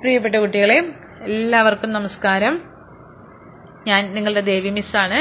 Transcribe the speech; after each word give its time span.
പ്രിയപ്പെട്ട 0.00 0.34
കുട്ടികളെ 0.34 0.78
എല്ലാവർക്കും 1.24 1.92
നമസ്കാരം. 1.92 2.54
ഞാൻ 3.86 4.14
നിങ്ങളുടെ 4.14 4.40
ദേവി 4.40 4.70
മിസ്സാണ്. 4.70 5.18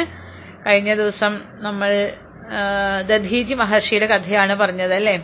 കഴിഞ്ഞ 0.66 0.94
ദിവസം 0.94 1.42
നമ്മൾ 1.56 2.12
ദധീജി 3.08 3.54
മഹർഷിയുടെ 3.54 4.08
കഥയാണ് 4.08 4.56
പറഞ്ഞത് 4.56 4.94
അല്ലേ? 4.94 5.16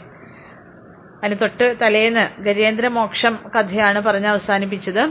അതിന് 1.24 1.40
തൊട്ട് 1.42 1.76
തലേന്ന് 1.82 2.42
ഗജേന്ദ്ര 2.42 2.88
മോക്ഷം 2.88 3.40
കഥയാണ് 3.56 4.00
പറഞ്ഞ് 4.00 4.28
അവസാനിപ്പിച്ചത്. 4.28 5.04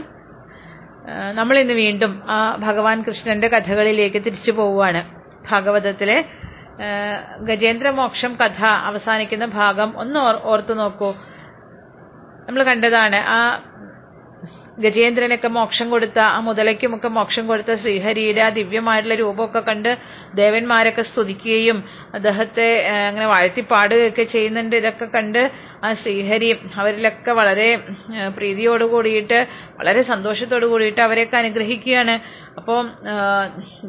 നമ്മൾ 1.33 1.57
ഇന്ന് 1.59 1.73
വീണ്ടും 1.73 2.21
ആ 2.29 2.55
ഭഗവാൻ 2.55 3.01
കൃഷ്ണന്റെ 3.01 3.47
കഥകളിലേക്ക് 3.47 4.17
തിരിച്ചു 4.17 4.51
പോവുകയാണ്. 4.51 5.01
ഭാഗവതത്തിലെ 5.51 6.17
ഗജേന്ദ്രമോക്ഷം 6.21 7.45
ഗജേന്ദ്ര 7.45 7.89
മോക്ഷം 7.89 8.35
കഥ 8.35 8.65
അവസാനിക്കുന്ന 8.65 9.45
ഭാഗം 9.45 9.99
ഒന്ന് 9.99 10.19
ഓർത്തു 10.19 10.73
നോക്കൂ. 10.73 11.11
നമ്മൾ 12.47 12.63
കണ്ടതാണ് 12.63 13.15
ആ 13.15 13.39
ഗജേന്ദ്രനൊക്കെ 14.83 15.49
മോക്ഷം 15.59 15.87
കൊടുത്ത 15.93 16.19
ആ 16.35 16.37
മുതലയ്ക്കുമൊക്കെ 16.47 17.09
മോക്ഷം 17.17 17.45
കൊടുത്ത 17.51 17.71
ശ്രീഹരിയുടെ 17.81 18.41
ആ 18.47 18.49
ദിവ്യമായിട്ടുള്ള 18.59 19.17
രൂപമൊക്കെ 19.23 19.61
കണ്ട് 19.69 19.91
ദേവന്മാരൊക്കെ 20.41 21.03
സ്തുതിക്കുകയും 21.11 21.77
അദ്ദേഹത്തെ 22.17 22.69
അങ്ങനെ 23.09 23.27
വാഴ്ത്തിപ്പാടുകയൊക്കെ 23.33 24.25
ചെയ്യുന്നുണ്ട്. 24.35 24.75
ഇതൊക്കെ 24.81 25.07
കണ്ട് 25.17 25.41
ആ 25.85 25.89
ശ്രീഹരി 26.01 26.49
അവരിലൊക്കെ 26.81 27.31
വളരെ 27.39 27.67
പ്രീതിയോട് 28.35 28.85
കൂടിയിട്ട് 28.93 29.39
വളരെ 29.79 30.01
സന്തോഷത്തോട് 30.11 30.65
കൂടിയിട്ട് 30.73 31.01
അവരെയൊക്കെ 31.07 31.37
അനുഗ്രഹിക്കുകയാണ്. 31.41 32.15
അപ്പോൾ 32.59 32.79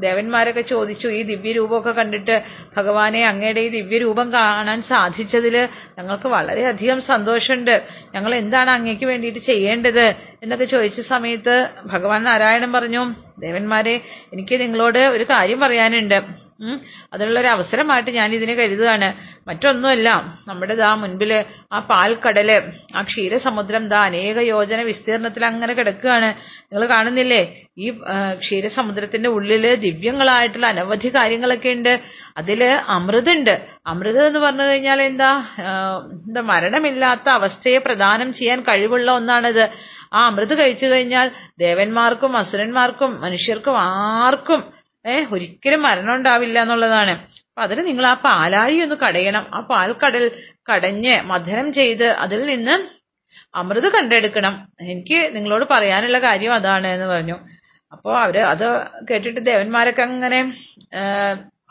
ദേവന്മാരൊക്കെ 0.07 0.63
ചോദിച്ചു 0.73 1.09
ഈ 1.19 1.21
ദിവ്യരൂപമൊക്കെ 1.33 1.93
കണ്ടിട്ട് 2.01 2.37
ഭഗവാനെ 2.77 3.23
അങ്ങയുടെ 3.31 3.63
ഈ 3.67 3.71
ദിവ്യരൂപം 3.79 4.29
കാണാൻ 4.37 4.81
സാധിച്ചതിൽ 4.93 5.57
ഞങ്ങൾക്ക് 5.99 6.29
വളരെയധികം 6.37 7.01
സന്തോഷമുണ്ട്. 7.13 7.77
ഞങ്ങൾ 8.15 8.35
എന്താണ് 8.43 8.73
അങ്ങേക്ക് 8.77 9.09
വേണ്ടിയിട്ട് 9.13 9.43
ചെയ്യേണ്ടത്? 9.53 10.07
എന്നൊക്കെ 10.43 10.65
ചോദിച്ച 10.65 11.01
സമയത്ത് 11.01 11.69
ഭഗവാൻ 11.87 12.23
നാരായണൻ 12.23 12.73
പറഞ്ഞു 12.73 13.15
ദേവന്മാരെ 13.39 14.01
എനിക്ക് 14.33 14.61
നിങ്ങളോട് 14.61 14.99
ഒരു 14.99 15.25
കാര്യം 15.25 15.61
പറയാനുണ്ട്. 15.61 16.23
ഉം. 16.61 16.81
അതിനുള്ളൊരു 17.13 17.47
അവസരമായിട്ട് 17.49 18.11
ഞാൻ 18.11 18.35
ഇതിനെ 18.35 18.55
കരുതുകയാണ്. 18.55 19.15
മറ്റൊന്നുമല്ല 19.49 20.33
നമ്മുടെ 20.49 20.75
ദാ 20.75 20.95
മുൻപിൽ 20.95 21.45
ആ 21.73 21.79
പാൽക്കടൽ 21.79 22.63
ആ 22.97 23.03
ക്ഷീരസമുദ്രം 23.03 23.89
ദാ 23.89 24.05
അനേക 24.05 24.39
യോജന 24.39 24.81
വിസ്തീർണത്തിൽ 24.81 25.45
അങ്ങനെ 25.45 25.75
കിടക്കുകയാണ്. 25.75 26.35
നിങ്ങൾ 26.63 26.87
കാണുന്നില്ലേ? 26.87 27.61
ഈ 27.79 27.91
ക്ഷീരസമുദ്രത്തിന്റെ 28.41 29.29
ഉള്ളിൽ 29.29 29.75
ദിവ്യങ്ങളായിട്ടുള്ള 29.75 30.67
അനവധി 30.67 31.09
കാര്യങ്ങളൊക്കെ 31.09 31.69
ഉണ്ട്. 31.69 32.01
അതിൽ 32.37 32.65
അമൃതുണ്ട് 32.65 33.67
അമൃത് 33.87 34.27
എന്ന് 34.27 34.39
പറഞ്ഞു 34.39 34.63
കഴിഞ്ഞാൽ 34.63 35.03
എന്താ 35.03 35.47
എന്താ 36.29 36.41
മരണമില്ലാത്ത 36.41 37.29
അവസ്ഥയെ 37.29 37.79
പ്രദാനം 37.79 38.33
ചെയ്യാൻ 38.33 38.61
കഴിവുള്ള 38.61 39.11
ഒന്നാണത്. 39.11 39.69
ആ 40.13 40.27
അമൃത് 40.27 40.59
കഴിച്ചു 40.59 40.87
കഴിഞ്ഞാൽ 40.87 41.29
ദേവന്മാർക്കും 41.59 42.37
അസുരന്മാർക്കും 42.37 43.21
മനുഷ്യർക്കും 43.21 43.77
ആർക്കും 43.79 44.63
ഏഹ് 45.07 45.27
ഒരിക്കലും 45.35 45.83
മരണം 45.83 46.15
ഉണ്ടാവില്ല 46.15 46.59
എന്നുള്ളതാണ്. 46.63 47.11
അപ്പൊ 47.49 47.63
അതിന് 47.63 47.87
നിങ്ങൾ 47.87 48.07
ആ 48.07 48.15
പാലാഴി 48.15 48.77
ഒന്ന് 48.83 48.95
കടയണം. 48.95 49.47
ആ 49.55 49.61
പാൽക്കടൽ 49.61 50.25
കടഞ്ഞ് 50.73 51.15
മഥനം 51.23 51.73
ചെയ്ത് 51.73 52.05
അതിൽ 52.25 52.47
നിന്ന് 52.47 52.75
അമൃത് 53.55 53.89
കണ്ടെടുക്കണം. 53.93 54.55
എനിക്ക് 54.81 55.35
നിങ്ങളോട് 55.35 55.65
പറയാനുള്ള 55.65 56.19
കാര്യം 56.19 56.55
അതാണ് 56.55 56.87
എന്ന് 56.87 57.07
പറഞ്ഞു. 57.07 57.37
അപ്പോൾ 57.93 58.15
അവർ 58.23 58.39
അത് 58.53 58.67
കേട്ടിട്ട് 59.11 59.47
ദേവന്മാരൊക്കെ 59.47 60.03
അങ്ങനെ 60.03 60.39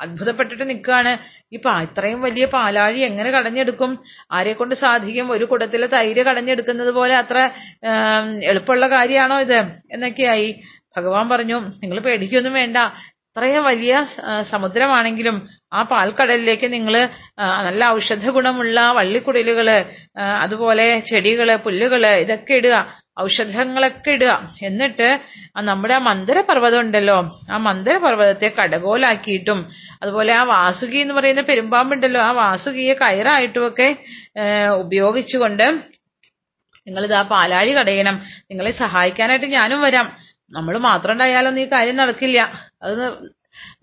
അത്ഭുതപ്പെട്ടിട്ട് 0.03 0.65
നിൽക്കുകയാണ് 0.71 1.11
ഈ 1.53 1.59
പാ 1.65 1.73
ഇത്രയും 1.87 2.19
വലിയ 2.25 2.45
പാലാഴി 2.55 2.99
എങ്ങനെ 3.09 3.29
കടഞ്ഞെടുക്കും? 3.35 3.91
കൊണ്ട് 4.59 4.75
സാധിക്കും? 4.83 5.27
ഒരു 5.35 5.45
കുടത്തിലെ 5.51 5.87
തൈര് 5.95 6.23
കടഞ്ഞെടുക്കുന്നത് 6.29 6.91
പോലെ 6.99 7.15
അത്ര 7.21 7.37
എളുപ്പമുള്ള 8.51 8.87
കാര്യമാണോ 8.95 9.37
ഇത്? 9.47 9.59
എന്നൊക്കെയായി 9.95 10.49
ഭഗവാൻ 10.97 11.25
പറഞ്ഞു 11.33 11.57
നിങ്ങൾ 11.81 11.97
പേടിക്കൊന്നും 12.07 12.53
വേണ്ട. 12.61 12.77
ഇത്രയും 13.27 13.63
വലിയ 13.69 13.93
സമുദ്രമാണെങ്കിലും 14.51 15.35
ആ 15.73 15.81
പാൽക്കടലിലേക്ക് 15.91 16.67
നിങ്ങൾ 16.73 16.95
നല്ല 17.67 17.81
ഔഷധ 17.97 18.25
ഗുണമുള്ള 18.37 18.79
വള്ളിക്കുടലുകൾ 18.97 19.67
അതുപോലെ 20.43 20.87
ചെടികൾ 21.09 21.49
പുല്ലുകൾ 21.65 22.03
ഇതൊക്കെ 22.23 22.53
ഇടുക. 22.61 22.75
ഔഷധങ്ങളൊക്കെ 23.21 24.11
ഇടുക. 24.11 24.33
എന്നിട്ട് 24.61 25.07
ആ 25.57 25.61
നമ്മുടെ 25.69 25.93
ആ 25.93 26.01
മന്ദരപർവതം 26.09 26.79
ഉണ്ടല്ലോ 26.79 27.17
ആ 27.51 27.57
മന്ദരപർവതത്തെ 27.67 28.49
കടകോലാക്കിയിട്ടും 28.59 29.59
അതുപോലെ 30.03 30.33
ആ 30.33 30.43
വാസുകി 30.53 30.97
എന്ന് 30.97 31.13
പറയുന്ന 31.13 31.41
പെരുമ്പാമ്പുണ്ടല്ലോ 31.41 32.21
ആ 32.21 32.31
വാസുകിയെ 32.41 32.93
കയറായിട്ടുമൊക്കെ 33.01 33.89
ഉപയോഗിച്ചുകൊണ്ട് 34.83 35.65
നിങ്ങളിത് 36.87 37.13
ആ 37.13 37.23
പാലാഴി 37.31 37.71
കടയണം. 37.71 38.15
നിങ്ങളെ 38.51 38.71
സഹായിക്കാനായിട്ട് 38.83 39.45
ഞാനും 39.57 39.81
വരാം. 39.81 40.07
നമ്മൾ 40.51 40.75
മാത്രം 40.85 41.11
ഉണ്ടായാലൊന്നും 41.11 41.61
ഈ 41.61 41.67
കാര്യം 41.73 41.97
നടക്കില്ല. 41.97 42.39
അത് 42.83 43.03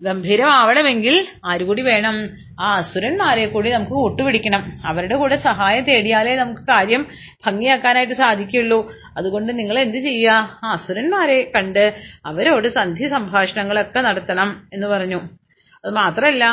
ഗംഭീരമാവണമെങ്കിൽ 0.03 1.15
ആര് 1.45 1.63
കൂടി 1.63 1.81
വേണം. 1.81 2.15
ആ 2.59 2.75
അസുരന്മാരെ 2.75 3.45
കൂടി 3.45 3.69
നമുക്ക് 3.69 3.91
കൂട്ടുപിടിക്കണം. 3.91 4.63
അവരുടെ 4.85 5.15
കൂടെ 5.15 5.35
സഹായം 5.35 5.83
തേടിയാലേ 5.83 6.35
നമുക്ക് 6.35 6.61
കാര്യം 6.61 7.05
ഭംഗിയാക്കാനായിട്ട് 7.45 8.13
സാധിക്കുള്ളൂ 8.13 8.79
അതുകൊണ്ട് 9.17 9.59
നിങ്ങൾ 9.59 9.79
എന്ത് 9.79 9.97
ചെയ്യുക? 9.97 10.59
ആ 10.63 10.71
അസുരന്മാരെ 10.71 11.51
കണ്ട് 11.55 11.83
അവരോട് 12.25 12.67
സന്ധി 12.67 13.07
സംഭാഷണങ്ങളൊക്കെ 13.07 13.99
നടത്തണം 13.99 14.61
എന്ന് 14.73 14.87
പറഞ്ഞു. 14.87 15.19
അത് 15.83 15.93
മാത്രല്ല 15.93 16.43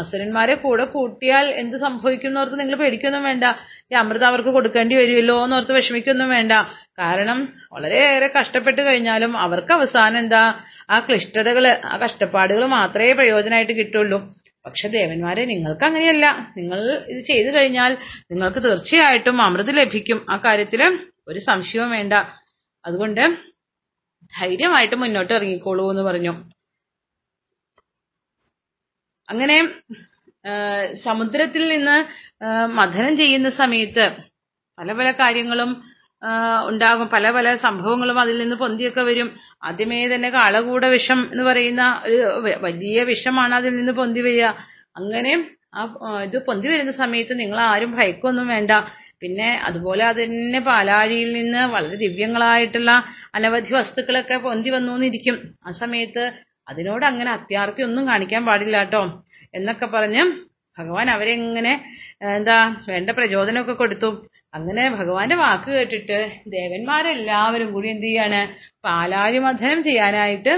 അസുരന്മാരെ 0.00 0.54
കൂടെ 0.54 0.84
കൂട്ടിയാൽ 0.84 1.46
എന്ത് 1.62 1.76
സംഭവിക്കും 1.76 2.28
എന്നോർത്ത് 2.28 2.60
നിങ്ങൾ 2.60 2.76
പേടിക്കൊന്നും 2.76 3.22
വേണ്ട. 3.22 3.44
ഈ 3.92 3.94
അമൃത 3.94 4.24
അവർക്ക് 4.24 4.48
കൊടുക്കേണ്ടി 4.48 4.94
വരുമല്ലോ 4.96 5.44
എന്നോർത്ത് 5.44 5.72
വിഷമിക്കൊന്നും 5.72 6.28
വേണ്ട. 6.28 6.52
കാരണം 6.98 7.38
വളരെയേറെ 7.72 8.30
കഷ്ടപ്പെട്ട് 8.38 8.80
കഴിഞ്ഞാലും 8.82 9.36
അവർക്ക് 9.36 9.72
അവസാനം 9.72 10.18
എന്താ 10.18 10.42
ആ 10.90 10.98
ക്ലിഷ്ടതകൾ 11.00 11.66
ആ 11.92 11.96
കഷ്ടപ്പാടുകൾ 12.04 12.66
മാത്രമേ 12.66 13.12
പ്രയോജനമായിട്ട് 13.12 13.72
കിട്ടുള്ളൂ. 13.72 14.20
പക്ഷെ 14.66 14.88
ദേവന്മാരെ 14.88 15.44
നിങ്ങൾക്ക് 15.44 15.84
അങ്ങനെയല്ല. 15.84 16.26
നിങ്ങൾ 16.56 16.80
ഇത് 17.12 17.20
ചെയ്തു 17.24 17.50
കഴിഞ്ഞാൽ 17.56 17.92
നിങ്ങൾക്ക് 18.30 18.62
തീർച്ചയായിട്ടും 18.62 19.42
അമൃത് 19.42 19.72
ലഭിക്കും. 19.80 20.26
ആ 20.30 20.36
കാര്യത്തിൽ 20.36 20.82
ഒരു 21.28 21.38
സംശയവും 21.38 21.90
വേണ്ട. 21.90 22.14
അതുകൊണ്ട് 22.84 23.24
ധൈര്യമായിട്ട് 24.32 24.94
മുന്നോട്ട് 24.94 25.32
ഇറങ്ങിക്കോളൂ 25.34 25.90
എന്ന് 25.90 26.02
പറഞ്ഞു. 26.02 26.32
അങ്ങനെ 29.28 29.56
സമുദ്രത്തിൽ 31.04 31.62
നിന്ന് 31.72 31.96
മഥനം 32.78 33.12
ചെയ്യുന്ന 33.20 33.48
സമയത്ത് 33.62 34.04
പല 34.78 34.88
പല 34.98 35.08
കാര്യങ്ങളും 35.20 35.70
ഉണ്ടാകും. 36.68 37.06
പല 37.14 37.24
പല 37.36 37.48
സംഭവങ്ങളും 37.64 38.18
അതിൽ 38.22 38.36
നിന്ന് 38.42 38.56
പൊന്തിയൊക്കെ 38.62 39.02
വരും. 39.08 39.28
ആദ്യമേ 39.68 39.98
തന്നെ 40.14 40.28
കാളകൂട 40.36 40.84
വിഷം 40.94 41.20
എന്ന് 41.32 41.44
പറയുന്ന 41.48 41.82
ഒരു 42.06 42.18
വലിയ 42.66 42.98
വിഷമാണ് 43.10 43.54
അതിൽ 43.60 43.72
നിന്ന് 43.78 43.92
പൊന്തി 44.00 44.22
വരിക. 44.26 44.46
അങ്ങനെ 44.96 45.32
ആ 45.78 45.82
ഇത് 46.26 46.36
പൊന്തി 46.48 46.68
വരുന്ന 46.72 46.92
സമയത്ത് 47.02 47.34
നിങ്ങൾ 47.40 47.58
ആരും 47.72 47.92
ഭയക്കൊന്നും 47.98 48.46
വേണ്ട. 48.54 48.72
പിന്നെ 49.22 49.48
അതുപോലെ 49.68 50.02
അത് 50.10 50.20
തന്നെ 50.22 50.60
പാലാഴിയിൽ 50.68 51.30
നിന്ന് 51.38 51.60
വളരെ 51.74 51.96
ദിവ്യങ്ങളായിട്ടുള്ള 52.04 52.90
അനവധി 53.36 53.72
വസ്തുക്കളൊക്കെ 53.76 54.36
പൊന്തി 54.46 54.70
വന്നു 54.76 54.92
എന്നിരിക്കും 54.98 55.36
ആ 55.66 55.72
സമയത്ത് 55.82 56.24
അതിനോട് 56.68 57.04
അങ്ങനെ 57.04 57.30
അത്യാർത്തി 57.30 57.82
ഒന്നും 57.82 58.04
കാണിക്കാൻ 58.08 58.42
പാടില്ല 58.46 58.76
കേട്ടോ. 58.78 59.02
എന്നൊക്കെ 59.54 59.86
പറഞ്ഞ് 59.86 60.22
ഭഗവാൻ 60.78 61.10
അവരെ 61.10 61.32
ഇങ്ങനെ 61.40 61.72
എന്താ 62.36 62.56
വേണ്ട 62.88 63.10
പ്രചോദനമൊക്കെ 63.10 63.72
കൊടുത്തു. 63.72 64.10
അങ്ങനെ 64.54 64.82
ഭഗവാന്റെ 64.90 65.36
വാക്ക് 65.36 65.70
കേട്ടിട്ട് 65.70 66.18
ദേവന്മാരെല്ലാവരും 66.56 67.72
കൂടി 67.72 67.88
എന്ത് 67.88 68.06
ചെയ്യാണ് 68.06 68.40
പാലാഴി 68.84 69.38
മഥനം 69.38 69.80
ചെയ്യാനായിട്ട് 69.82 70.52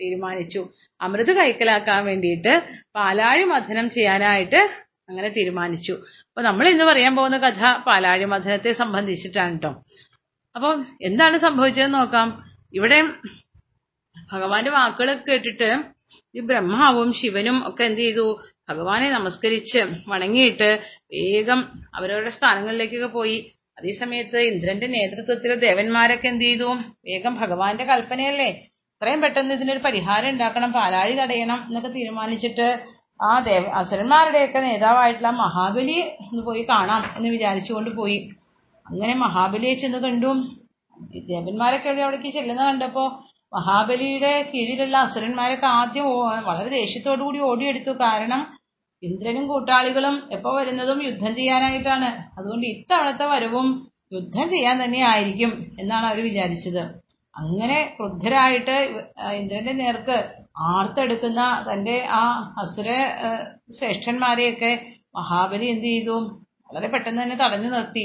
തീരുമാനിച്ചു. 0.00 0.62
അമൃത് 1.00 1.32
കൈക്കലാക്കാൻ 1.36 2.00
വേണ്ടിയിട്ട് 2.04 2.52
പാലാഴി 2.96 3.44
മഥനം 3.44 3.90
ചെയ്യാനായിട്ട് 3.90 4.60
അങ്ങനെ 5.08 5.28
തീരുമാനിച്ചു. 5.28 5.94
അപ്പൊ 6.28 6.42
നമ്മൾ 6.42 6.68
ഇന്ന് 6.68 6.84
പറയാൻ 6.84 7.16
പോകുന്ന 7.16 7.38
കഥ 7.38 7.62
പാലാഴി 7.86 8.24
മഥനത്തെ 8.24 8.72
സംബന്ധിച്ചിട്ടാണ് 8.72 9.52
കേട്ടോ. 9.52 9.70
അപ്പോൾ 10.56 10.72
എന്താണ് 11.00 11.36
സംഭവിച്ചതെന്ന് 11.38 11.98
നോക്കാം. 11.98 12.28
ഇവിടെ 12.72 12.98
ഭഗവാന്റെ 14.32 14.70
വാക്കുകളൊക്കെ 14.70 15.24
കേട്ടിട്ട് 15.28 15.70
ഈ 16.36 16.40
ബ്രഹ്മാവും 16.48 17.08
ശിവനും 17.18 17.56
ഒക്കെ 17.68 17.82
എന്ത് 17.90 18.00
ചെയ്തു? 18.00 18.26
ഭഗവാനെ 18.70 19.06
നമസ്കരിച്ച് 19.10 19.80
വണങ്ങിയിട്ട് 20.10 20.68
വേഗം 21.14 21.60
അവരവരുടെ 21.96 22.32
സ്ഥാനങ്ങളിലേക്കൊക്കെ 22.36 23.10
പോയി. 23.18 23.38
അതേ 23.78 23.92
സമയത്ത് 24.02 24.38
ഇന്ദ്രന്റെ 24.50 24.88
നേതൃത്വത്തിൽ 24.96 25.50
ദേവന്മാരൊക്കെ 25.66 26.28
എന്ത് 26.32 26.44
ചെയ്തു? 26.44 26.68
വേഗം 27.08 27.34
ഭഗവാന്റെ 27.42 27.84
കൽപ്പനയല്ലേ? 27.90 28.50
എത്രയും 28.94 29.20
പെട്ടെന്ന് 29.24 29.54
ഇതിനൊരു 29.58 29.82
പരിഹാരം 29.86 30.30
ഉണ്ടാക്കണം 30.30 30.70
പാലാഴി 30.78 31.14
തടയണം 31.20 31.60
എന്നൊക്കെ 31.68 31.90
തീരുമാനിച്ചിട്ട് 31.98 32.66
ആ 33.20 33.32
ദേവ 33.46 33.64
അസുരന്മാരുടെയൊക്കെ 33.78 34.60
നേതാവായിട്ടുള്ള 34.66 35.30
മഹാബലി 35.40 35.96
ഒന്ന് 36.26 36.42
പോയി 36.48 36.62
കാണാം 36.72 37.02
എന്ന് 37.16 37.28
വിചാരിച്ചുകൊണ്ട് 37.28 37.90
പോയി. 38.00 38.18
അങ്ങനെ 38.86 39.14
മഹാബലിയെ 39.24 39.74
ചെന്ന് 39.82 39.98
കണ്ടു. 39.98 40.30
ദേവന്മാരൊക്കെ 41.32 41.88
എവിടെ 41.90 42.02
അവിടേക്ക് 42.06 42.30
ചെല്ലുന്ന 42.36 42.62
കണ്ടപ്പോ 42.70 43.04
മഹാബലിയുടെ 43.52 44.32
കീഴിലുള്ള 44.50 44.96
അസുരന്മാരൊക്കെ 45.06 45.66
ആദ്യം 45.66 46.06
വളരെ 46.48 46.68
ദേഷ്യത്തോടു 46.80 47.22
കൂടി 47.22 47.38
ഓടിയെടുത്തു. 47.50 47.92
കാരണം 48.04 48.42
ഇന്ദ്രനും 49.02 49.44
കൂട്ടാളികളും 49.48 50.16
എപ്പോ 50.32 50.50
വരുന്നതും 50.56 50.98
യുദ്ധം 51.08 51.32
ചെയ്യാനായിട്ടാണ്. 51.34 52.10
അതുകൊണ്ട് 52.38 52.66
ഇത്തവണത്തെ 52.66 53.26
വരവും 53.26 53.68
യുദ്ധം 54.12 54.46
ചെയ്യാൻ 54.48 54.76
തന്നെ 54.84 55.00
ആയിരിക്കും 55.12 55.52
എന്നാണ് 55.78 56.06
അവർ 56.06 56.20
വിചാരിച്ചത്. 56.20 56.82
അങ്ങനെ 57.34 57.76
ക്രുദ്ധരായിട്ട് 57.96 58.76
ഇന്ദ്രന്റെ 59.40 59.72
നേർക്ക് 59.72 60.16
ആർത്തെടുക്കുന്ന 60.70 61.40
തന്റെ 61.68 61.96
ആ 62.20 62.22
അസുര 62.62 62.88
ശ്രേഷ്ഠന്മാരെയൊക്കെ 63.78 64.72
മഹാബലി 65.18 65.66
എന്ത് 65.74 65.88
ചെയ്തു? 65.90 66.16
വളരെ 66.66 66.88
പെട്ടെന്ന് 66.88 67.22
തന്നെ 67.22 67.36
തടഞ്ഞു 67.36 67.70
നിർത്തി. 67.76 68.04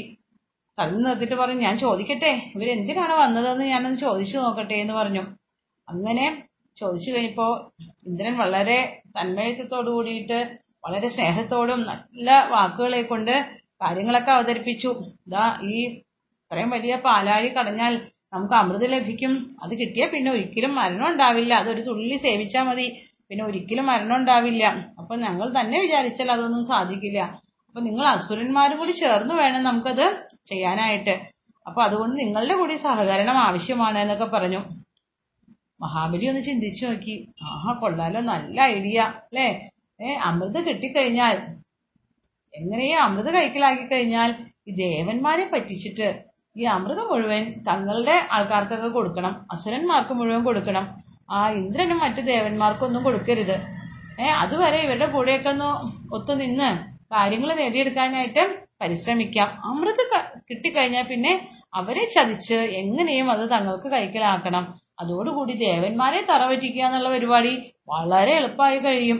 തടഞ്ഞു 0.77 1.01
നിർത്തിയിട്ട് 1.07 1.36
പറഞ്ഞു 1.36 1.62
ഞാൻ 1.62 1.77
ചോദിക്കട്ടെ 1.77 2.31
ഇവരെന്തിനാണ് 2.56 3.13
വന്നതെന്ന് 3.13 3.66
ഞാനൊന്ന് 3.66 3.98
ചോദിച്ചു 3.98 4.38
നോക്കട്ടെ 4.38 4.74
എന്ന് 4.74 4.94
പറഞ്ഞു. 4.94 5.24
അങ്ങനെ 5.88 6.25
ചോദിച്ചു 6.77 7.10
കഴിഞ്ഞപ്പോൾ 7.12 7.51
ഇന്ദ്രൻ 8.07 8.33
വളരെ 8.38 8.77
തന്മയത്വത്തോടു 9.18 9.89
കൂടിയിട്ട് 9.89 10.39
വളരെ 10.86 11.10
സ്നേഹത്തോടും 11.10 11.80
നല്ല 11.81 12.48
വാക്കുകളെ 12.50 13.01
കൊണ്ട് 13.04 13.31
കാര്യങ്ങളൊക്കെ 13.81 14.31
അവതരിപ്പിച്ചു. 14.31 14.92
ഇതാ 15.27 15.45
ഈ 15.63 15.75
ഇത്രയും 15.86 16.69
വലിയ 16.69 16.95
പാലാഴി 16.95 17.48
കടഞ്ഞാൽ 17.48 17.94
നമുക്ക് 18.33 18.54
അമൃത് 18.54 18.86
ലഭിക്കും. 18.92 19.33
അത് 19.63 19.74
കിട്ടിയാൽ 19.80 20.10
പിന്നെ 20.12 20.31
ഒരിക്കലും 20.31 20.75
മരണം 20.75 21.07
ഉണ്ടാവില്ല. 21.12 21.54
അതൊരു 21.54 21.81
തുള്ളി 21.81 22.18
സേവിച്ചാൽ 22.18 22.63
മതി. 22.63 22.88
പിന്നെ 23.30 23.44
ഒരിക്കലും 23.45 23.86
മരണം 23.86 24.16
ഉണ്ടാവില്ല. 24.16 24.63
അപ്പൊ 25.00 25.13
ഞങ്ങൾ 25.16 25.48
തന്നെ 25.60 25.78
വിചാരിച്ചാൽ 25.81 26.31
അതൊന്നും 26.31 26.63
സാധിക്കില്ല. 26.66 27.19
അപ്പൊ 27.75 27.83
നിങ്ങൾ 27.86 28.06
അസുരന്മാർ 28.07 28.69
കൂടി 28.80 28.94
ചേർന്ന് 29.00 29.33
വേണം 29.39 29.62
നമുക്കത് 29.68 30.04
ചെയ്യാനായിട്ട്. 30.50 31.16
അപ്പൊ 31.66 31.80
അതുകൊണ്ട് 31.86 32.16
നിങ്ങളുടെ 32.19 32.56
കൂടി 32.60 32.75
സഹകരണം 32.83 33.38
ആവശ്യമാണ് 33.38 33.98
എന്നൊക്കെ 34.04 34.27
പറഞ്ഞു. 34.36 34.62
മഹാബലി 35.83 36.30
ഒന്ന് 36.31 36.44
ചിന്തിച്ചു 36.45 36.83
നോക്കി. 36.86 37.16
ആഹാ 37.54 37.72
കൊള്ളാലോ 37.81 38.19
നല്ല 38.30 38.57
ഐഡിയ 38.75 39.00
അല്ലേ? 39.25 39.48
ഏ 40.00 40.16
അമൃത് 40.30 40.60
കിട്ടിക്കഴിഞ്ഞാൽ 40.68 41.36
എങ്ങനെയും 42.54 43.01
അമൃത് 43.07 43.30
കൈക്കലാക്കി 43.38 43.86
കഴിഞ്ഞാൽ 43.92 44.31
ഈ 44.69 44.78
ദേവന്മാരെ 44.80 45.50
പറ്റിച്ചിട്ട് 45.54 46.10
ഈ 46.56 46.71
അമൃതം 46.78 47.12
മുഴുവൻ 47.12 47.44
തങ്ങളുടെ 47.69 48.18
ആൾക്കാർക്കൊക്കെ 48.38 48.92
കൊടുക്കണം 48.98 49.36
അസുരന്മാർക്ക് 49.51 50.13
മുഴുവൻ 50.21 50.44
കൊടുക്കണം. 50.50 50.88
ആ 51.31 51.50
ഇന്ദ്രനും 51.60 52.01
മറ്റു 52.06 52.21
ദേവന്മാർക്കൊന്നും 52.33 53.04
കൊടുക്കരുത്. 53.04 53.56
ഏ 54.19 54.33
അതുവരെ 54.44 54.81
ഇവരുടെ 54.88 55.10
കൂടെയൊക്കെ 55.18 55.50
ഒന്ന് 55.56 55.71
ഒത്തുനിന്ന് 56.18 56.71
കാര്യങ്ങൾ 57.12 57.50
നേടിയെടുക്കാനായിട്ട് 57.60 58.44
പരിശ്രമിക്കാം. 58.81 59.50
അമൃത് 59.69 60.04
കിട്ടിക്കഴിഞ്ഞാൽ 60.50 61.06
പിന്നെ 61.12 61.34
അവരെ 61.80 62.04
ചതിച്ച് 62.16 62.57
എങ്ങനെയും 62.81 63.28
അത് 63.31 63.44
തങ്ങൾക്ക് 63.50 63.88
കൈക്കലാക്കണം. 63.96 64.66
അതോടുകൂടി 65.00 65.54
ദേവന്മാരെ 65.66 66.19
തറവറ്റിക്കുക 66.31 66.86
എന്നുള്ള 66.88 67.10
പരിപാടി 67.10 67.54
വളരെ 67.94 68.34
എളുപ്പമായി 68.40 68.80
കഴിയും. 68.86 69.19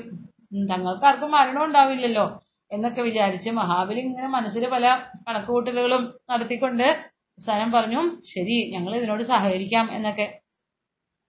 തങ്ങൾക്ക് 0.70 1.06
ആർക്കും 1.10 1.32
മരണം 1.32 1.64
ഉണ്ടാവില്ലല്ലോ 1.64 2.26
എന്നൊക്കെ 2.72 3.02
വിചാരിച്ച് 3.02 3.50
മഹാബലി 3.60 4.00
ഇങ്ങനെ 4.00 4.28
മനസ്സിൽ 4.28 4.64
പല 4.76 4.86
കണക്കുകൂട്ടലുകളും 5.28 6.04
നടത്തിക്കൊണ്ട് 6.32 6.86
അവസാനം 7.38 7.70
പറഞ്ഞു 7.72 8.02
ശരി 8.34 8.58
ഞങ്ങൾ 8.74 8.92
ഇതിനോട് 8.96 9.24
സഹകരിക്കാം 9.24 9.86
എന്നൊക്കെ. 9.98 10.28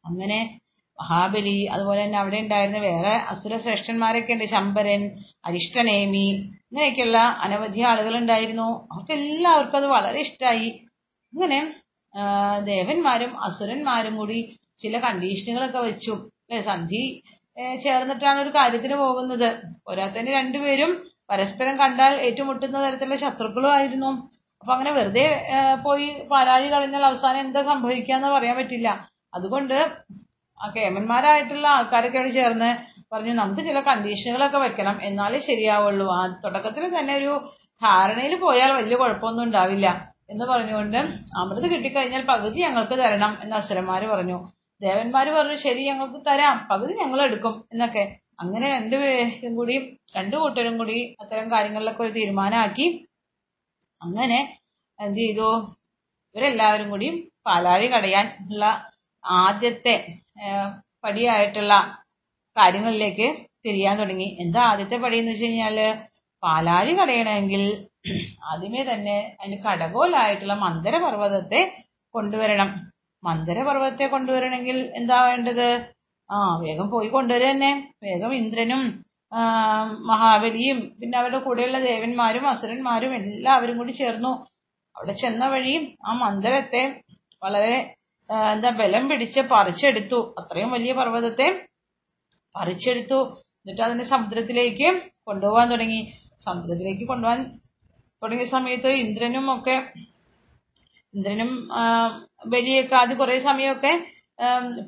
അങ്ങനെ 0.04 0.38
മഹാബലി 0.98 1.56
അതുപോലെ 1.74 2.00
തന്നെ 2.04 2.18
അവിടെ 2.22 2.38
ഉണ്ടായിരുന്ന 2.44 2.78
വേറെ 2.88 3.14
അസുര 3.32 3.54
ശ്രേഷ്ഠന്മാരൊക്കെ 3.64 4.34
ഉണ്ട്. 4.34 4.46
ശമ്പരൻ 4.54 5.02
അരിഷ്ടനേമി 5.48 6.26
ഇങ്ങനെയൊക്കെയുള്ള 6.70 7.18
അനവധി 7.44 7.82
ആളുകൾ 7.90 8.14
ഉണ്ടായിരുന്നു 8.20 8.68
അവർക്ക് 8.92 9.14
എല്ലാവർക്കും 9.20 9.78
അത് 9.80 9.88
വളരെ 9.96 10.20
ഇഷ്ടമായി 10.26 10.68
ഇങ്ങനെ 11.32 11.58
ദേവന്മാരും 12.70 13.32
അസുരന്മാരും 13.46 14.14
കൂടി 14.20 14.38
ചില 14.82 14.98
കണ്ടീഷനുകളൊക്കെ 15.04 15.80
വെച്ചു. 15.88 16.14
അല്ലെ 16.44 16.60
സന്ധി 16.70 17.02
ചേർന്നിട്ടാണ് 17.84 18.38
ഒരു 18.44 18.50
കാര്യത്തിന് 18.56 18.96
പോകുന്നത്. 19.02 19.48
പോരാത്തതിന് 19.86 20.32
രണ്ടുപേരും 20.38 20.90
പരസ്പരം 21.30 21.74
കണ്ടാൽ 21.82 22.14
ഏറ്റുമുട്ടുന്ന 22.26 22.76
തരത്തിലുള്ള 22.84 23.16
ശത്രുക്കളും 23.22 23.70
ആയിരുന്നു. 23.76 24.10
അപ്പൊ 24.62 24.72
അങ്ങനെ 24.74 24.92
വെറുതെ 24.98 25.24
പോയി 25.86 26.08
പാലാഴി 26.30 26.68
കളഞ്ഞാൽ 26.74 27.04
അവസാനം 27.10 27.40
എന്താ 27.46 27.62
സംഭവിക്കാന്ന് 27.70 28.28
പറയാൻ 28.36 28.56
പറ്റില്ല. 28.60 28.88
അതുകൊണ്ട് 29.36 29.76
കേമന്മാരായിട്ടുള്ള 30.76 31.66
ആൾക്കാരൊക്കെ 31.68 32.28
ചേർന്ന് 32.28 32.76
പറഞ്ഞു 33.14 33.32
നമുക്ക് 33.32 33.60
ചില 33.60 33.80
കണ്ടീഷനുകളൊക്കെ 33.80 34.58
വെക്കണം. 34.58 35.00
എന്നാലേ 35.02 35.38
ശരിയാവുള്ളൂ. 35.38 36.12
ആ 36.12 36.40
തുടക്കത്തിൽ 36.44 36.98
തന്നെ 36.98 37.14
ഒരു 37.14 37.52
ധാരണയിൽ 37.82 38.36
പോയാൽ 38.36 38.72
വലിയ 38.72 38.96
കുഴപ്പമൊന്നും 38.96 39.44
ഉണ്ടാവില്ല. 39.44 40.12
എന്ന് 40.30 40.44
പറഞ്ഞുകൊണ്ട് 40.44 40.96
അമൃത് 41.38 41.70
കിട്ടിക്കഴിഞ്ഞാൽ 41.70 42.24
പകുതി 42.24 42.60
ഞങ്ങൾക്ക് 42.60 42.92
തരണം 42.92 43.38
എന്ന് 43.42 43.56
അസുരന്മാര് 43.56 44.02
പറഞ്ഞു. 44.02 44.48
ദേവന്മാര് 44.80 45.28
പറഞ്ഞു 45.28 45.56
ശരി 45.56 45.84
ഞങ്ങൾക്ക് 45.84 46.26
തരാം. 46.26 46.68
പകുതി 46.70 46.92
ഞങ്ങൾ 46.92 47.22
എടുക്കും. 47.22 47.64
എന്നൊക്കെ. 47.72 48.16
അങ്ങനെ 48.40 48.72
രണ്ടുപേരും 48.72 49.56
കൂടി 49.56 49.98
രണ്ടു 50.16 50.36
കൂട്ടരും 50.36 50.78
കൂടി 50.78 51.16
അത്തരം 51.20 51.52
കാര്യങ്ങളിലൊക്കെ 51.52 52.02
ഒരു 52.02 52.10
തീരുമാനമാക്കി. 52.10 53.06
അങ്ങനെ 54.02 54.58
എന്ത് 55.00 55.18
ചെയ്തു? 55.18 55.76
ഇവരെല്ലാവരും 56.34 56.90
കൂടി 56.90 57.28
പാലാഴി 57.46 57.86
കടയാൻ 57.86 58.26
ഉള്ള 58.52 58.90
ആദ്യത്തെ 59.42 59.94
പടിയായിട്ടുള്ള 61.04 61.74
കാര്യങ്ങളിലേക്ക് 62.56 63.26
തിരിയാൻ 63.66 63.94
തുടങ്ങി. 64.00 64.28
എന്താ 64.42 64.60
ആദ്യത്തെ 64.70 64.96
പടി 65.02 65.16
എന്ന് 65.20 65.32
വെച്ച് 65.32 65.46
കഴിഞ്ഞാൽ 65.46 65.78
പാലാഴി 66.42 66.92
കടയണമെങ്കിൽ 66.98 67.62
ആദ്യമേ 68.50 68.82
തന്നെ 68.90 69.16
അതിന് 69.40 69.56
കടകോലായിട്ടുള്ള 69.66 70.54
മന്ദരപർവതത്തെ 70.64 71.60
കൊണ്ടുവരണം. 72.14 72.68
മന്ദരപർവതത്തെ 73.22 74.06
കൊണ്ടുവരണമെങ്കിൽ 74.14 74.78
എന്താ 74.98 75.18
വേണ്ടത്? 75.28 75.68
ആ 76.30 76.36
വേഗം 76.62 76.86
പോയി 76.94 77.08
കൊണ്ടുവരിക 77.16 77.50
തന്നെ. 77.52 77.72
വേഗം 78.04 78.32
ഇന്ദ്രനും 78.40 78.82
മഹാബലിയും 80.10 80.78
പിന്നെ 81.00 81.16
അവരുടെ 81.20 81.40
കൂടെയുള്ള 81.46 81.78
ദേവന്മാരും 81.90 82.44
അസുരന്മാരും 82.52 83.12
എല്ലാവരും 83.20 83.76
കൂടി 83.78 83.92
ചേർന്നു. 84.00 84.32
അവിടെ 84.96 85.14
ചെന്ന 85.22 85.44
വഴി 85.54 85.74
ആ 86.06 86.12
മന്ദരത്തെ 86.24 86.82
വളരെ 87.44 87.76
എന്താ 88.30 88.70
ബലം 88.80 89.04
പിടിച്ച് 89.10 89.40
പറിച്ചെടുത്തു. 89.52 90.18
അത്രയും 90.40 90.70
വലിയ 90.76 90.92
പർവതത്തെ 91.00 91.48
പറിച്ചെടുത്തു. 92.54 93.20
എന്നിട്ട് 93.60 93.82
അതിനെ 93.86 94.04
സമുദ്രത്തിലേക്ക് 94.12 94.88
കൊണ്ടുപോകാൻ 95.28 95.66
തുടങ്ങി. 95.74 96.00
സമുദ്രത്തിലേക്ക് 96.46 97.04
കൊണ്ടുപോകാൻ 97.08 97.40
തുടങ്ങിയ 98.22 98.48
സമയത്ത് 98.56 98.90
ഇന്ദ്രനും 99.04 99.46
ഒക്കെ 99.54 99.76
ഇന്ദ്രനും 101.14 101.50
ബലിയൊക്കെ 102.52 102.96
ആദ്യം 103.00 103.18
കുറെ 103.18 103.36
സമയമൊക്കെ 103.48 103.92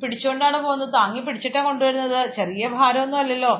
പിടിച്ചുകൊണ്ടാണ് 0.02 0.58
പോകുന്നത്. 0.64 0.90
താങ്ങി 0.98 1.20
പിടിച്ചിട്ടാണ് 1.26 1.66
കൊണ്ടുവരുന്നത്. 1.68 2.18
ചെറിയ 2.36 2.64
ഭാരമൊന്നും 2.78 3.18
അല്ലല്ലോ. 3.18 3.52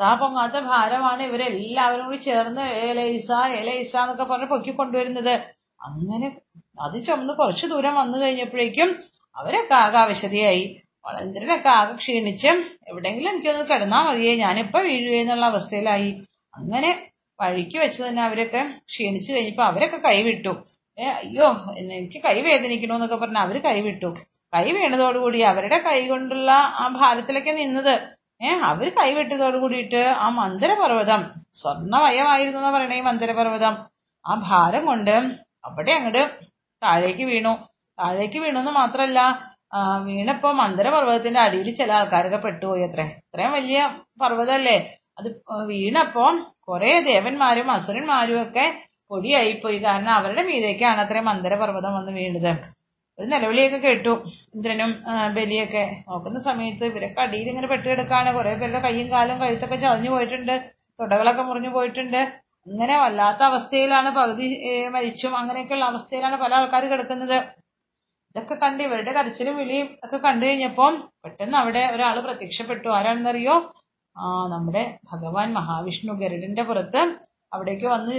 താ 0.00 0.10
പൊങ്ങാത്ത 0.20 0.56
ഭാരമാണ് 0.72 1.22
ഇവരെല്ലാവരും 1.28 2.04
കൂടി 2.08 2.18
ചേർന്ന് 2.26 2.64
ഏലൈസ 2.86 3.30
ഏലൈസ 3.60 3.92
എന്നൊക്കെ 4.02 4.24
പറഞ്ഞ് 4.24 4.48
പൊക്കി 4.52 4.72
കൊണ്ടുവരുന്നത്. 4.80 5.34
അങ്ങനെ 5.80 6.28
അത് 6.78 7.04
ചുമന്ന് 7.06 7.32
കുറച്ചു 7.32 7.66
ദൂരം 7.66 7.94
വന്നു 7.94 8.18
കഴിഞ്ഞപ്പോഴേക്കും 8.18 8.88
അവരൊക്കെ 9.36 9.74
ആകെ 9.74 9.98
അവശതയായി. 9.98 10.64
വളന്ദ്രനൊക്കെ 11.06 11.68
ആകെ 11.68 11.92
ക്ഷീണിച്ച്. 11.92 12.50
എവിടെയെങ്കിലും 12.88 13.30
എനിക്കൊന്ന് 13.30 13.64
കിടന്നാൽ 13.64 14.06
മതിയേ 14.08 14.34
ഞാനിപ്പൊ 14.36 14.80
വീഴുകയെന്നുള്ള 14.80 15.46
അവസ്ഥയിലായി. 15.46 16.10
അങ്ങനെ 16.54 17.08
വഴിക്ക് 17.40 17.78
വെച്ച് 17.78 18.02
തന്നെ 18.02 18.22
അവരൊക്കെ 18.22 18.62
ക്ഷീണിച്ച് 18.88 19.32
കഴിഞ്ഞപ്പോ 19.32 19.64
അവരൊക്കെ 19.64 19.96
കൈവിട്ടു 19.96 20.52
ഏ 20.98 21.04
അയ്യോ 21.04 21.46
എനിക്ക് 21.76 22.22
കൈ 22.24 22.40
വേദനിക്കണു 22.40 22.94
എന്നൊക്കെ 22.94 23.38
അവർ 23.38 23.58
കൈവിട്ടു 23.58 24.14
കൈ 24.54 24.72
വീണതോടുകൂടി 24.72 25.40
അവരുടെ 25.40 25.78
കൈ 25.78 26.08
കൊണ്ടുള്ള 26.08 26.50
ആ 26.50 26.88
ഭാരത്തിലൊക്കെ 26.88 27.50
നിന്നത്. 27.50 27.94
ഏ 28.42 28.48
അവർ 28.48 28.88
കൈവിട്ടതോട് 28.88 29.56
കൂടിയിട്ട് 29.56 29.96
ആ 29.96 30.28
മന്ദരപർവതം 30.28 31.22
സ്വർണമയമായിരുന്നു 31.54 32.58
എന്ന് 32.58 32.70
പറയണേ 32.70 32.96
ഈ 32.96 33.00
മന്ദരപർവതം. 33.00 33.74
ആ 34.26 34.34
ഭാരം 34.48 34.86
കൊണ്ട് 34.86 35.14
അവിടെ 35.64 35.92
അങ്ങോട്ട് 35.92 36.51
താഴേക്ക് 36.82 37.24
വീണു. 37.30 37.52
താഴേക്ക് 37.98 38.38
വീണു 38.44 38.58
എന്ന് 38.62 38.72
മാത്രല്ല 38.80 39.20
വീണപ്പോ 40.06 40.48
മന്ദരപർവതത്തിന്റെ 40.62 41.40
അടിയിൽ 41.40 41.68
ചില 41.78 41.90
ആൾക്കാരൊക്കെ 41.98 42.38
പെട്ടുപോയി 42.44 42.82
അത്രേ. 42.88 43.04
ഇത്രയും 43.26 43.52
വലിയ 43.58 43.78
പർവതമല്ലേ 44.22 44.76
അത് 45.18 45.28
വീണപ്പോ 45.70 46.24
കുറെ 46.68 46.92
ദേവന്മാരും 47.10 47.68
അസുരന്മാരും 47.76 48.38
ഒക്കെ 48.42 48.64
പൊടിയായിപ്പോയി. 49.10 49.78
കാരണം 49.86 50.12
അവരുടെ 50.18 50.42
മീതേക്കാണ് 50.50 51.00
അത്രയും 51.04 51.26
മന്ദരപർവതം 51.30 51.92
വന്ന് 51.98 52.12
വീണത്. 52.18 52.52
ഒരു 53.18 53.26
നിലവിളിയൊക്കെ 53.32 53.78
കേട്ടു. 53.86 54.12
ഇന്ദ്രനും 54.54 54.90
ബലിയൊക്കെ. 55.36 55.84
നോക്കുന്ന 56.08 56.38
സമയത്ത് 56.48 56.84
ഇവരൊക്കെ 56.90 57.20
അടിയിൽ 57.26 57.48
ഇങ്ങനെ 57.52 57.68
പെട്ടുകിടക്കാണ്. 57.72 58.30
കുറെ 58.36 58.52
പേരുടെ 58.60 58.80
കൈയും 58.86 59.08
കാലും 59.14 59.38
കഴുത്തൊക്കെ 59.42 59.76
ചതഞ്ഞു 59.84 60.10
പോയിട്ടുണ്ട്. 60.14 60.54
തുടകളൊക്കെ 61.00 61.42
മുറിഞ്ഞു 61.42 61.70
പോയിട്ടുണ്ട്. 61.76 62.20
ഇങ്ങനെ 62.66 62.98
വല്ലാത്ത 63.02 63.42
അവസ്ഥയിലാണ് 63.50 64.10
പകുതി 64.18 64.46
മരിച്ചും 64.94 65.36
അങ്ങനെയൊക്കെയുള്ള 65.36 65.84
അവസ്ഥയിലാണ് 65.84 66.36
പല 66.36 66.54
ആൾക്കാർ 66.54 66.82
കിടക്കുന്നത്. 66.92 67.38
ഇതൊക്കെ 68.30 68.54
കണ്ട് 68.54 68.82
ഇവരുടെ 68.82 69.12
കരച്ചിലും 69.12 69.56
വിളിയും 69.56 69.88
ഒക്കെ 70.04 70.16
കണ്ടു 70.16 70.44
കഴിഞ്ഞപ്പോൾ 70.46 70.92
പെട്ടെന്ന് 71.24 71.56
അവിടെ 71.58 71.82
ഒരാൾ 71.94 72.20
പ്രത്യക്ഷപ്പെട്ടു. 72.20 72.88
ആരാണെന്നറിയോ? 72.88 73.56
ആ 74.16 74.48
നമ്മുടെ 74.54 74.82
ഭഗവാൻ 75.12 75.52
മഹാവിഷ്ണു 75.52 76.12
ഗരുഡന്റെ 76.12 76.62
പുറത്ത് 76.62 77.02
അവിടേക്ക് 77.52 77.86
വന്ന് 77.86 78.16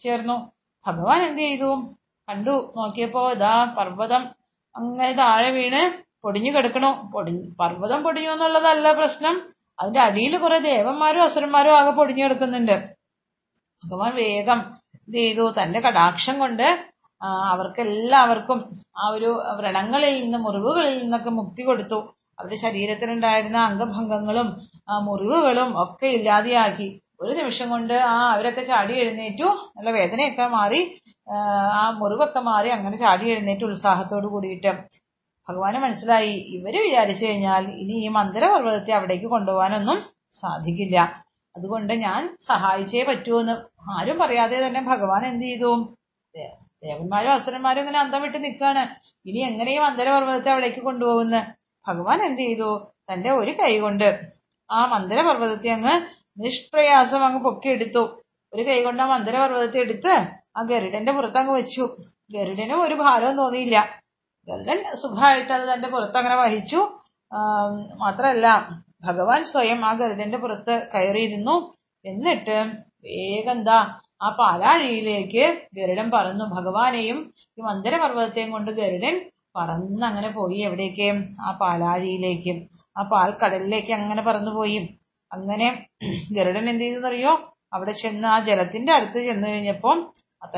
ചേർന്നു. 0.00 0.36
ഭഗവാൻ 0.86 1.20
എന്ത് 1.28 1.42
ചെയ്തു? 1.42 1.70
കണ്ടു. 2.28 2.72
നോക്കിയപ്പോ 2.76 3.22
ഇതാ 3.32 3.54
പർവതം 3.78 4.22
അങ്ങനെ 4.74 5.12
താഴെ 5.12 5.50
വീണ് 5.50 5.82
പൊടിഞ്ഞു 6.24 6.50
കിടക്കണു. 6.56 6.90
പൊടി 7.14 7.32
പർവതം 7.60 8.02
പൊടിഞ്ഞു 8.02 8.30
എന്നുള്ളതല്ല 8.30 8.92
പ്രശ്നം. 8.92 9.36
അതിന്റെ 9.78 10.00
അടിയിൽ 10.00 10.38
കുറെ 10.38 10.58
ദേവന്മാരും 10.58 11.22
അസുരന്മാരും 11.22 11.74
ആകെ 11.78 11.90
പൊടിഞ്ഞു 11.90 12.24
കിടക്കുന്നുണ്ട്. 12.24 12.76
ഭഗവാൻ 13.86 14.14
വേഗം 14.14 14.60
എന്ത് 14.96 15.18
ചെയ്തു? 15.18 15.54
തന്റെ 15.58 15.80
കടാക്ഷം 15.80 16.38
കൊണ്ട് 16.38 16.66
അവർക്കെല്ലാവർക്കും 17.52 18.58
ആ 18.98 19.08
ഒരു 19.08 19.30
വ്രണങ്ങളിൽ 19.58 20.22
നിന്നും 20.22 20.42
മുറിവുകളിൽ 20.42 20.98
നിന്നൊക്കെ 21.02 21.30
മുക്തി 21.30 21.62
കൊടുത്തു. 21.62 21.98
അവരുടെ 22.38 22.56
ശരീരത്തിലുണ്ടായിരുന്ന 22.56 23.58
അംഗഭംഗങ്ങളും 23.58 24.48
മുറിവുകളും 25.02 25.82
ഒക്കെ 25.82 26.06
ഇല്ലാതെയാക്കി. 26.06 26.88
ഒരു 27.20 27.32
നിമിഷം 27.32 27.70
കൊണ്ട് 27.70 27.94
ആ 27.94 28.32
അവരൊക്കെ 28.34 28.62
ചാടി 28.62 28.94
എഴുന്നേറ്റു. 28.94 29.48
നല്ല 29.76 29.90
വേദനയൊക്കെ 29.90 30.46
മാറി 30.46 30.80
ആ, 31.28 31.90
മുറിവൊക്കെ 31.90 32.40
മാറി 32.40 32.68
അങ്ങനെ 32.68 32.96
ചാടി 32.96 33.30
എഴുന്നേറ്റ് 33.30 33.64
ഉത്സാഹത്തോട് 33.64 34.26
കൂടിയിട്ട്. 34.26 34.72
ഭഗവാന് 35.48 35.78
മനസ്സിലായി 35.78 36.32
ഇവർ 36.56 36.82
വിചാരിച്ചു 36.82 37.26
കഴിഞ്ഞാൽ 37.26 37.64
ഇനി 37.82 37.94
ഈ 38.06 38.08
മന്ദിരപർവതത്തെ 38.08 38.92
അവിടേക്ക് 38.92 39.26
കൊണ്ടുപോകാനൊന്നും 39.26 39.98
സാധിക്കില്ല. 40.40 40.98
അതുകൊണ്ട് 41.56 41.92
ഞാൻ 41.94 42.36
സഹായിച്ചേ 42.48 43.02
പറ്റൂന്ന്. 43.02 43.54
ആരും 43.86 44.16
പറയാതെ 44.22 44.56
തന്നെ 44.66 44.80
ഭഗവാൻ 44.92 45.22
എന്ത് 45.26 45.44
ചെയ്തു? 45.46 45.70
ദേവന്മാരും 46.84 47.32
അസുരന്മാരും 47.32 47.80
ഇങ്ങനെ 47.80 47.98
അന്തം 47.98 48.22
വിട്ട് 48.22 48.38
നിൽക്കുകയാണ് 48.44 48.82
ഇനി 49.26 49.40
എങ്ങനെയും 49.50 49.82
ഈ 49.82 49.84
മന്ദിരപർവതത്തെ 49.84 50.50
അവിടേക്ക് 50.54 50.80
കൊണ്ടുപോകുന്ന? 50.80 51.36
ഭഗവാൻ 51.86 52.18
എന്ത് 52.28 52.42
ചെയ്തു? 52.42 52.70
തന്റെ 53.10 53.30
ഒരു 53.40 53.52
കൈ 53.60 53.72
കൊണ്ട് 53.84 54.08
ആ 54.70 54.80
മന്ദരപർവതത്തെ 54.86 55.70
അങ്ങ് 55.76 55.94
നിഷ്പ്രയാസം 56.44 57.22
അങ്ങ് 57.26 57.40
പൊക്കിയെടുത്തു. 57.44 58.02
ഒരു 58.52 58.62
കൈ 58.68 58.78
കൊണ്ട് 58.84 59.02
ആ 59.02 59.06
മന്ദരപർവതത്തെ 59.06 59.78
എടുത്ത് 59.78 60.12
ആ 60.56 60.62
ഗരുഡന്റെ 60.70 61.12
പുറത്ത് 61.12 61.38
അങ്ങ് 61.38 61.54
വെച്ചു. 61.54 61.84
ഗരുഡനും 62.30 62.78
ഒരു 62.82 62.94
ഭാരവും 62.94 63.36
തോന്നിയില്ല. 63.36 63.76
ഗരുഡൻ 64.48 64.78
സുഖമായിട്ട് 65.02 65.52
അത് 65.52 65.64
തന്റെ 65.72 65.88
പുറത്ത് 65.88 66.18
അങ്ങനെ 66.18 66.36
വഹിച്ചു 66.42 66.80
മാത്രമല്ല 68.02 68.48
ഭഗവാൻ 69.04 69.40
സ്വയം 69.52 69.80
ആ 69.84 69.92
ഗരുഡന്റെ 69.92 70.38
പുറത്ത് 70.42 70.74
കയറിയിരുന്നു 70.94 71.56
എന്നിട്ട് 72.04 72.56
വേഗം 73.06 73.62
ദാ. 73.62 73.78
ആ 74.22 74.28
പാലാഴിയിലേക്ക് 74.40 75.42
ഗരുഡൻ 75.76 76.10
പറന്നു. 76.10 76.44
ഭഗവാനെയും 76.44 77.18
ഈ 77.58 77.62
മന്ദരപർവതത്തെയും 77.62 78.50
കൊണ്ട് 78.50 78.70
ഗരുഡൻ 78.70 79.16
പറന്നങ്ങനെ 79.56 80.28
പോയി 80.28 80.58
എവിടേക്ക്? 80.58 81.08
ആ 81.40 81.58
പാലാഴിയിലേക്ക്. 81.60 82.54
ആ 82.98 83.02
പാൽക്കടലിലേക്ക് 83.02 83.92
അങ്ങനെ 83.92 84.22
പറന്നു 84.22 84.50
പോയി. 84.50 84.78
അങ്ങനെ 85.32 85.86
ഗരുഡൻ 86.32 86.68
എന്ത് 86.70 86.84
ചെയ്തെന്നറിയോ 86.84 87.32
അവിടെ 87.72 87.92
ചെന്ന് 87.92 88.28
ആ 88.28 88.44
ജലത്തിന്റെ 88.44 88.92
അടുത്ത് 88.92 89.18
ചെന്ന് 89.26 89.48
കഴിഞ്ഞപ്പോ 89.48 89.92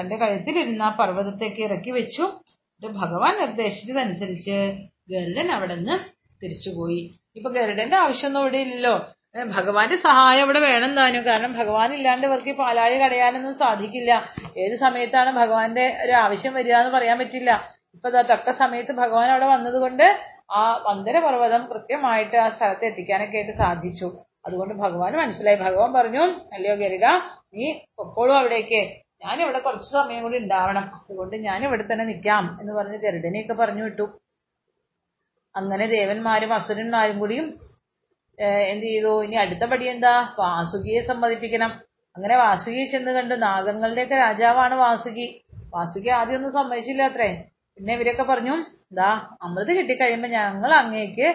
തന്റെ 0.00 0.16
കഴുത്തിലിരുന്ന 0.16 0.82
ആ 0.82 0.96
പർവതത്തേക്ക് 0.96 1.60
ഇറക്കി 1.62 1.90
വെച്ചു. 1.90 2.24
ഭഗവാൻ 2.82 3.34
നിർദ്ദേശിച്ചതനുസരിച്ച് 3.40 4.56
ഗരുഡൻ 5.10 5.48
അവിടെ 5.52 5.74
നിന്ന് 5.74 5.96
തിരിച്ചുപോയി. 6.42 7.00
ഇപ്പൊ 7.36 7.50
ഗരുഡന്റെ 7.50 7.96
ആവശ്യമൊന്നും 7.96 8.40
ഇവിടെ 8.40 8.58
ഇല്ലല്ലോ. 8.58 8.94
ഭഗവാന്റെ 9.36 9.96
സഹായം 9.96 10.44
ഇവിടെ 10.44 10.58
വേണം 10.58 10.94
താനും. 10.96 11.26
കാരണം 11.26 11.52
ഭഗവാൻ 11.58 11.94
ഇല്ലാണ്ട് 11.94 12.26
ഇവർക്ക് 12.26 12.48
ഈ 12.48 12.54
പാലാഴി 12.56 12.98
കടയാനൊന്നും 12.98 13.54
സാധിക്കില്ല. 13.54 14.34
ഏത് 14.58 14.74
സമയത്താണ് 14.74 15.30
ഭഗവാന്റെ 15.32 15.98
ഒരു 16.04 16.12
ആവശ്യം 16.12 16.54
വരിക 16.54 16.72
എന്ന് 16.72 16.90
പറയാൻ 16.90 17.18
പറ്റില്ല. 17.18 17.74
ഇപ്പൊ 17.94 18.10
തക്ക 18.10 18.50
സമയത്ത് 18.50 18.92
ഭഗവാൻ 18.92 19.30
അവിടെ 19.30 19.46
വന്നതുകൊണ്ട് 19.46 20.18
ആ 20.50 20.82
മന്ദരപർവതം 20.88 21.66
കൃത്യമായിട്ട് 21.66 22.36
ആ 22.36 22.48
സ്ഥലത്ത് 22.48 22.84
എത്തിക്കാനൊക്കെ 22.84 23.36
ആയിട്ട് 23.36 23.52
സാധിച്ചു. 23.52 24.18
അതുകൊണ്ട് 24.46 24.74
ഭഗവാൻ 24.74 25.16
മനസ്സിലായി. 25.16 25.56
ഭഗവാൻ 25.56 25.92
പറഞ്ഞു 25.92 26.24
അല്ലയോ 26.52 26.74
ഗരുഡ 26.74 27.06
നീ 27.54 27.72
പൊക്കോളൂ 27.98 28.34
അവിടേക്ക്. 28.34 28.80
ഞാൻ 29.24 29.40
ഇവിടെ 29.42 29.58
കുറച്ച് 29.58 29.92
സമയം 29.92 30.22
കൂടി 30.22 30.38
ഉണ്ടാവണം. 30.38 30.94
അതുകൊണ്ട് 30.94 31.36
ഞാൻ 31.36 31.64
ഇവിടെ 31.64 31.84
തന്നെ 31.92 32.04
നിൽക്കാം. 32.04 32.58
എന്ന് 32.60 32.72
പറഞ്ഞ് 32.72 32.98
ഗരുഡനെയൊക്കെ 32.98 33.52
പറഞ്ഞു 33.52 33.84
വിട്ടു. 33.84 34.18
അങ്ങനെ 35.56 35.86
ദേവന്മാരും 35.86 36.54
അസുരന്മാരും 36.54 37.18
കൂടിയും 37.18 37.67
എന്ത് 38.42 38.86
ചെയ്തു 38.86 39.24
ഇനി 39.24 39.34
അടുത്ത 39.34 39.64
പടി 39.64 39.84
എന്താ? 39.84 40.34
വാസുകിയെ 40.38 41.00
സമ്മതിപ്പിക്കണം. 41.00 41.70
അങ്ങനെ 42.16 42.36
വാസുകിയെ 42.36 42.86
ചെന്ന് 42.86 43.10
കണ്ടു. 43.10 43.34
നാഗങ്ങളുടെയൊക്കെ 43.34 44.14
രാജാവാണ് 44.14 44.74
വാസുകി. 44.74 45.26
വാസുകി 45.74 46.08
ആദ്യം 46.08 46.36
ഒന്നും 46.36 46.52
സമ്മതിച്ചില്ല 46.52 47.02
അത്രേ. 47.02 47.44
പിന്നെ 47.78 47.94
ഇവരൊക്കെ 47.94 48.22
പറഞ്ഞു 48.22 48.54
ദാ 48.92 49.08
അമൃത് 49.42 49.72
കിട്ടിക്കഴിയുമ്പോ 49.76 50.28
ഞങ്ങൾ 50.28 50.72
അങ്ങേക്ക് 50.72 51.26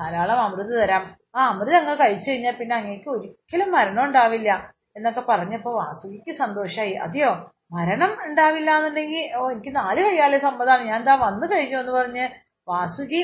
ധാരാളം 0.00 0.40
അമൃത് 0.40 0.82
തരാം. 0.82 1.16
ആ 1.36 1.46
അമൃത് 1.46 1.74
അങ്ങ് 1.74 1.98
കഴിച്ചു 2.00 2.30
കഴിഞ്ഞാൽ 2.30 2.52
പിന്നെ 2.52 2.76
അങ്ങേക്ക് 2.76 3.08
ഒരിക്കലും 3.08 3.70
മരണം 3.72 4.04
ഉണ്ടാവില്ല. 4.04 4.72
എന്നൊക്കെ 4.96 5.20
പറഞ്ഞപ്പോ 5.20 5.74
വാസുകിക്ക് 5.74 6.32
സന്തോഷമായി 6.32 6.92
അതെയോ? 6.92 7.52
മരണം 7.72 8.16
ഉണ്ടാവില്ല 8.24 8.70
എന്നുണ്ടെങ്കിൽ 8.70 9.36
ഓ 9.36 9.50
എനിക്ക് 9.50 9.76
നാല് 9.76 10.00
കയ്യാലെ 10.00 10.38
സമ്മതമാണ് 10.38 10.84
ഞാൻ 10.84 11.04
ദാ 11.04 11.14
വന്നു 11.14 11.46
കഴിഞ്ഞു 11.54 11.76
എന്ന് 11.76 11.92
പറഞ്ഞ് 11.92 12.28
വാസുകി 12.68 13.22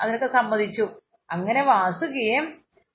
അതിനൊക്കെ 0.00 0.26
സമ്മതിച്ചു. 0.26 1.03
അങ്ങനെ 1.30 1.62
വാസുകിയെ 1.62 2.38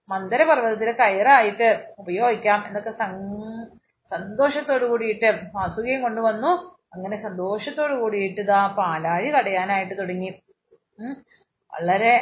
മന്ദരപർവതത്തിലെ 0.10 0.92
കയറായിട്ട് 0.92 1.68
ഉപയോഗിക്കാം 2.00 2.60
എന്നൊക്കെ 2.68 2.92
സന്തോഷത്തോടു 4.12 4.86
കൂടിയിട്ട് 4.86 5.30
വാസുകിയും 5.56 6.02
കൊണ്ടുവന്നു. 6.02 6.52
അങ്ങനെ 6.94 7.16
സന്തോഷത്തോടു 7.16 7.94
കൂടിയിട്ട് 7.94 8.42
ഇതാ 8.42 8.68
പാലാഴി 8.78 9.30
തടയാനായിട്ട് 9.32 9.96
തുടങ്ങി. 10.00 10.30
വളരെ 11.74 12.14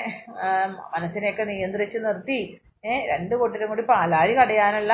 മനസ്സിനെയൊക്കെ 0.94 1.44
നിയന്ത്രിച്ച് 1.44 1.98
നിർത്തി. 2.06 2.40
ഏഹ് 2.86 3.04
രണ്ടു 3.12 3.36
കൂട്ടരും 3.36 3.70
കൂടി 3.70 3.82
പാലാഴി 3.82 4.34
കടയാനുള്ള 4.34 4.94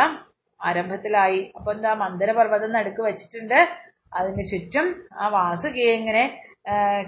ആരംഭത്തിലായി. 0.62 1.54
അപ്പൊ 1.58 1.74
എന്താ 1.74 1.94
മന്ദരപർവതം 1.94 2.72
നടുക്ക് 2.72 3.02
വെച്ചിട്ടുണ്ട്. 3.02 3.60
അതിന് 4.14 4.44
ചുറ്റും 4.48 4.88
ആ 5.14 5.28
വാസുകിയെ 5.28 5.92
ഇങ്ങനെ 5.94 6.24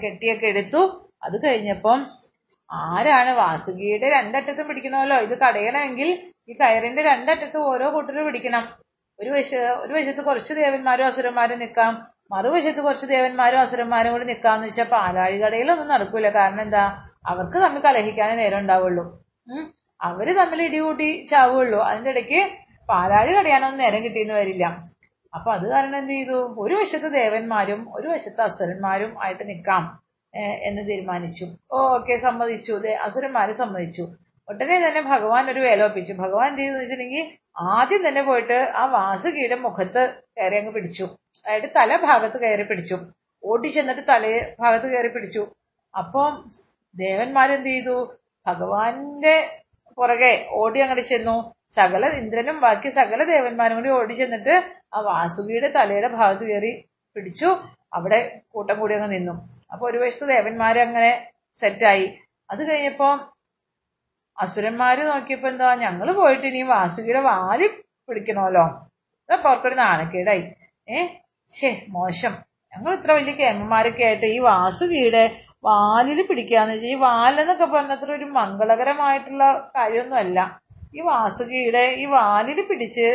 കെട്ടിയൊക്കെ 0.04 0.46
എടുത്തു. 0.46 0.82
അത് 1.24 1.46
കഴിഞ്ഞപ്പം 1.46 2.00
ആരാണ് 2.84 3.32
വാസുകിയുടെ 3.40 4.08
രണ്ടറ്റത്തും 4.10 4.68
പിടിക്കണമല്ലോ? 4.68 5.18
ഇത് 5.18 5.36
കടയണമെങ്കിൽ 5.44 6.10
ഈ 6.50 6.54
കയറിന്റെ 6.54 7.02
രണ്ടറ്റത്തും 7.02 7.64
ഓരോ 7.72 7.90
കൂട്ടരും 7.96 8.26
പിടിക്കണം. 8.26 8.64
ഒരു 9.20 9.30
വശ 9.30 9.56
ഒരു 9.84 9.94
വശത്ത് 9.94 10.22
കുറച്ച് 10.22 10.54
ദേവന്മാരും 10.54 11.06
അസുരന്മാരും 11.06 11.60
നിൽക്കാം. 11.60 11.94
മറുവശത്ത് 12.32 12.82
കുറച്ച് 12.82 13.06
ദേവന്മാരും 13.06 13.60
അസുരന്മാരും 13.60 14.12
കൂടി 14.14 14.26
നിൽക്കാന്ന് 14.26 14.68
വെച്ചാൽ 14.68 14.88
പാലാഴി 14.94 15.38
കടയിലൊന്നും 15.42 15.88
നടക്കൂല. 15.88 16.30
കാരണം 16.30 16.62
എന്താ? 16.62 16.84
അവർക്ക് 17.32 17.58
തമ്മിൽ 17.64 17.82
കലഹിക്കാനേ 17.82 18.36
നേരം 18.36 18.60
ഉണ്ടാവുള്ളൂ. 18.60 19.04
അവർ 20.02 20.28
തമ്മിൽ 20.40 20.62
ഇടികൂട്ടി 20.62 21.10
ചാവുള്ളൂ. 21.32 21.80
അതിന്റെ 21.90 22.10
ഇടയ്ക്ക് 22.10 22.42
പാലാഴി 22.90 23.32
കടയാനൊന്നും 23.36 23.82
നേരം 23.84 24.04
കിട്ടിയെന്ന് 24.04 24.34
വരില്ല. 24.34 24.66
അപ്പൊ 25.34 25.50
അത് 25.54 25.66
കാരണം 25.70 25.98
എന്ത് 25.98 26.12
ചെയ്തു? 26.12 26.38
ഒരു 26.64 26.76
വശത്ത് 26.76 27.10
ദേവന്മാരും 27.14 27.80
ഒരു 27.98 28.08
വശത്ത് 28.08 28.42
അസുരന്മാരും 28.42 29.12
ആയിട്ട് 29.24 29.44
നിൽക്കാം. 29.52 29.84
എന്ന് 30.68 30.82
തീരുമാനിച്ചു. 30.90 31.46
ഓക്കെ 31.72 32.16
സമ്മതിച്ചു. 32.18 32.74
അസുരന്മാര് 33.06 33.54
സമ്മതിച്ചു. 33.62 34.06
ഉടനെ 34.50 34.78
തന്നെ 34.88 35.02
ഭഗവാൻ 35.02 35.50
ഒരു 35.52 35.60
വേലോപ്പിച്ചു 35.60 36.14
ഭഗവാൻ 36.14 36.50
എന്ത് 36.50 36.62
ചെയ്തെന്ന് 36.62 36.82
വെച്ചിട്ടുണ്ടെങ്കിൽ 36.82 37.26
ആദ്യം 37.76 38.02
തന്നെ 38.08 38.22
പോയിട്ട് 38.22 38.58
ആ 38.82 38.86
വാസുകിയുടെ 38.86 39.56
മുഖത്ത് 39.56 40.02
കയറി 40.38 40.56
അങ്ങ് 40.56 40.74
പിടിച്ചു. 40.74 41.06
അതായത് 41.46 41.70
തല 41.78 41.96
ഭാഗത്ത് 41.96 42.38
കയറി 42.42 42.64
പിടിച്ചു. 42.64 42.98
ഓടി 43.44 43.68
ചെന്നിട്ട് 43.68 44.02
തല 44.10 44.26
ഭാഗത്ത് 44.60 44.88
കയറി 44.94 45.08
പിടിച്ചു. 45.08 45.44
അപ്പം 45.94 46.32
ദേവന്മാരെന്ത് 46.96 47.70
ചെയ്തു? 47.70 47.98
ഭഗവാന്റെ 48.48 49.36
പുറകെ 49.98 50.48
ഓടി 50.52 50.80
അങ്ങോട്ട് 50.80 51.06
ചെന്നു. 51.08 51.36
സകല 51.76 52.06
ഇന്ദ്രനും 52.06 52.60
ബാക്കി 52.60 52.90
സകല 52.90 53.24
ദേവന്മാരും 53.24 53.78
കൂടി 53.78 53.90
ഓടി 53.90 54.14
ചെന്നിട്ട് 54.14 54.56
ആ 54.94 55.00
വാസുകിയുടെ 55.00 55.68
തലയുടെ 55.68 56.08
ഭാഗത്ത് 56.08 56.46
കയറി 56.50 56.72
പിടിച്ചു. 57.16 57.50
അവിടെ 57.94 58.20
കൂട്ടം 58.54 58.80
കൂടി 58.80 58.94
അങ്ങ് 58.94 59.12
നിന്നു. 59.12 59.34
അപ്പൊ 59.74 59.90
ഒരു 59.90 59.98
വശത്ത് 59.98 60.28
ദേവന്മാരങ്ങനെ 60.30 61.12
സെറ്റായി 61.62 62.08
അത് 62.52 62.62
കഴിഞ്ഞപ്പോ 62.70 63.10
അസുരന്മാര് 64.38 65.00
നോക്കിയപ്പോ 65.00 65.48
എന്താ 65.48 65.76
ഞങ്ങൾ 65.76 66.08
പോയിട്ട് 66.14 66.46
ഇനി 66.48 66.62
വാസുകിയുടെ 66.62 67.20
വാലി 67.20 67.68
പിടിക്കണമല്ലോ. 68.10 68.66
അതപ്പോ 69.30 69.50
അവർക്കൊരു 69.50 69.76
നാണക്കേടായി. 69.76 70.44
ഏ 70.90 71.06
ഛേ 71.52 71.70
മോശം. 71.90 72.34
ഞങ്ങൾ 72.74 72.94
ഇത്ര 72.94 73.12
വലിയ 73.12 73.34
കേമന്മാരൊക്കെ 73.34 74.04
ആയിട്ട് 74.04 74.26
ഈ 74.26 74.40
വാസുകിയുടെ 74.40 75.24
വാലിൽ 75.64 76.20
പിടിക്കാന്ന് 76.30 76.74
വെച്ചാൽ 76.74 76.90
ഈ 76.90 76.96
വാലെന്നൊക്കെ 76.96 77.66
പറഞ്ഞത്ര 77.66 78.12
ഒരു 78.12 78.26
മംഗളകരമായിട്ടുള്ള 78.26 79.46
കാര്യമൊന്നുമല്ല. 79.76 80.40
ഈ 80.96 81.02
വാസുകിയുടെ 81.02 81.84
ഈ 82.02 82.06
വാലിൽ 82.06 82.60
പിടിച്ച് 82.62 83.08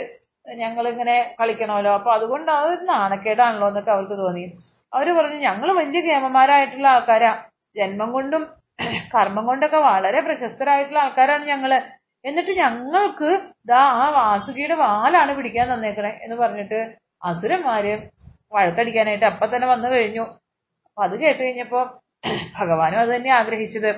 ഞങ്ങളിങ്ങനെ 0.47 1.35
കളിക്കണമല്ലോ. 1.41 1.93
അപ്പൊ 1.95 2.13
അതുകൊണ്ട് 2.13 2.51
അതൊരു 2.51 2.85
നാണക്കേടാണല്ലോ 2.85 3.69
എന്നൊക്കെ 3.69 3.91
അവർക്ക് 3.91 4.13
തോന്നി. 4.13 4.59
അവർ 4.95 5.17
പറഞ്ഞു 5.17 5.37
ഞങ്ങൾ 5.37 5.73
വലിയ 5.73 6.01
കേമന്മാരായിട്ടുള്ള 6.01 6.89
ആൾക്കാരാ. 6.89 7.45
ജന്മം 7.77 8.13
കൊണ്ടും 8.13 8.43
കർമ്മം 9.15 9.47
കൊണ്ടൊക്കെ 9.47 9.77
വളരെ 9.77 10.21
പ്രശസ്തരായിട്ടുള്ള 10.21 10.99
ആൾക്കാരാണ് 10.99 11.45
ഞങ്ങൾ. 11.45 11.73
എന്നിട്ട് 12.25 12.51
ഞങ്ങൾക്ക് 12.51 13.41
ദാ 13.67 13.79
ആ 13.79 14.11
വാസുകിയുടെ 14.11 14.75
വാലാണ് 14.75 15.37
പിടിക്കാൻ 15.37 15.75
തന്നേക്കണേ 15.75 16.21
എന്ന് 16.23 16.37
പറഞ്ഞിട്ട് 16.37 16.97
അസുരന്മാര് 17.25 18.09
വഴക്കടിക്കാനായിട്ട് 18.53 19.25
അപ്പൊ 19.25 19.47
തന്നെ 19.47 19.69
വന്നു 19.69 19.89
കഴിഞ്ഞു. 19.89 20.23
അപ്പൊ 20.87 21.05
അത് 21.05 21.21
കേട്ട് 21.21 21.43
കഴിഞ്ഞപ്പോ 21.43 22.01
ഭഗവാനും 22.61 23.01
അത് 23.01 23.17
തന്നെ 23.17 23.31
ആഗ്രഹിച്ചത്. 23.31 23.89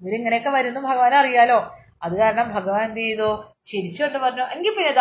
ഇവരിങ്ങനെയൊക്കെ 0.00 0.50
വരുന്നു 0.50 0.80
ഭഗവാൻ 0.80 1.14
അറിയാലോ 1.14 1.58
അത് 2.02 2.14
കാരണം 2.18 2.46
ഭഗവാൻ 2.56 2.84
എന്ത് 2.88 3.00
ചെയ്തു? 3.00 3.28
ചിരിച്ചുകൊണ്ട് 3.70 4.18
പറഞ്ഞു 4.18 4.44
എനിക്ക് 4.54 4.72
പിന്നെ 4.78 4.92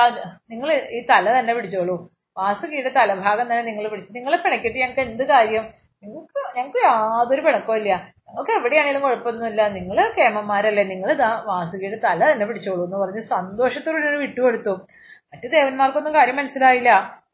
നിങ്ങൾ 0.52 0.70
ഈ 0.98 1.06
തല 1.10 1.26
തന്നെ 1.40 1.54
പിടിച്ചോളൂ. 1.54 1.96
വാസുകിയുടെ 2.38 2.92
തലഭാഗം 2.98 3.46
തന്നെ 3.52 3.64
നിങ്ങൾ 3.70 3.88
പിടിച്ചു 3.88 4.12
നിങ്ങളെ 4.14 4.38
പിണക്കിട്ട് 4.38 4.78
ഞങ്ങൾക്ക് 4.80 5.02
എന്ത് 5.02 5.24
കാര്യം? 5.24 5.64
നിങ്ങൾക്ക് 6.04 6.40
ഞങ്ങൾക്ക് 6.58 6.78
യാതൊരു 6.86 7.42
പിണക്കവും 7.42 7.78
ഇല്ല. 7.78 7.92
ഞങ്ങൾക്ക് 8.28 8.52
എവിടെയാണെങ്കിലും 8.52 9.02
കുഴപ്പമൊന്നുമില്ല. 9.02 9.68
നിങ്ങൾ 9.78 9.98
കേമന്മാരല്ലേ 10.20 10.84
നിങ്ങൾ 10.84 11.12
ഇതാ 11.12 11.44
വാസുകിയുടെ 11.46 12.00
തല 12.04 12.32
തന്നെ 12.32 12.46
പിടിച്ചോളൂ 12.46 12.84
എന്ന് 12.86 12.98
പറഞ്ഞ് 12.98 13.22
സന്തോഷത്തോടെ 13.22 14.18
വിട്ടുകൊടുത്തു. 14.26 14.74
മറ്റു 15.34 15.48
ദേവന്മാർക്കൊന്നും 15.48 16.14
കാര്യം 16.14 16.36
മനസ്സിലായില്ല. 16.36 16.92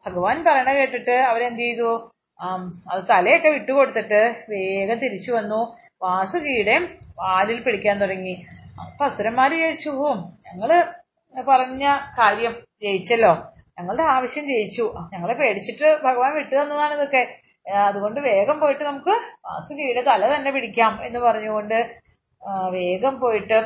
ഭഗവാൻ 0.08 0.44
പറയണ 0.44 0.74
കേട്ടിട്ട് 0.74 1.12
അവരെന്ത് 1.12 1.60
ചെയ്തു? 1.60 1.89
ആ 2.42 2.48
അത് 2.92 3.01
തലയൊക്കെ 3.10 3.50
വിട്ടുകൊടുത്തിട്ട് 3.50 4.22
വേഗം 4.50 4.98
തിരിച്ചു 5.00 5.32
വന്നു. 5.32 5.62
വാസുകിയുടെ 6.04 6.75
വാലിൽ 7.22 7.62
പിടിക്കാൻ 7.62 8.00
തുടങ്ങി. 8.01 8.36
അപ്പൊ 8.81 9.05
അസുരന്മാര് 9.05 9.51
ജയിച്ചു 9.51 9.89
ഓ 9.89 10.13
ഞങ്ങൾ 10.48 10.71
പറഞ്ഞ 11.48 11.83
കാര്യം 12.19 12.53
ജയിച്ചല്ലോ. 12.83 13.31
ഞങ്ങളുടെ 13.79 14.03
ആവശ്യം 14.03 14.45
ജയിച്ചു. 14.48 14.86
ഞങ്ങളെ 15.13 15.33
പേടിച്ചിട്ട് 15.33 16.00
ഭഗവാൻ 16.03 16.36
വിട്ടു 16.36 16.55
തന്നതാണ് 16.55 16.93
ഇതൊക്കെ. 16.93 17.24
അതുകൊണ്ട് 17.88 18.19
വേഗം 18.19 18.59
പോയിട്ട് 18.59 18.83
നമുക്ക് 18.83 19.13
വാസുകിയുടെ 19.45 20.01
തല 20.01 20.36
തന്നെ 20.36 20.51
പിടിക്കാം 20.51 21.05
എന്ന് 21.05 21.19
പറഞ്ഞുകൊണ്ട് 21.19 21.79
വേഗം 22.71 23.19
പോയിട്ട് 23.19 23.57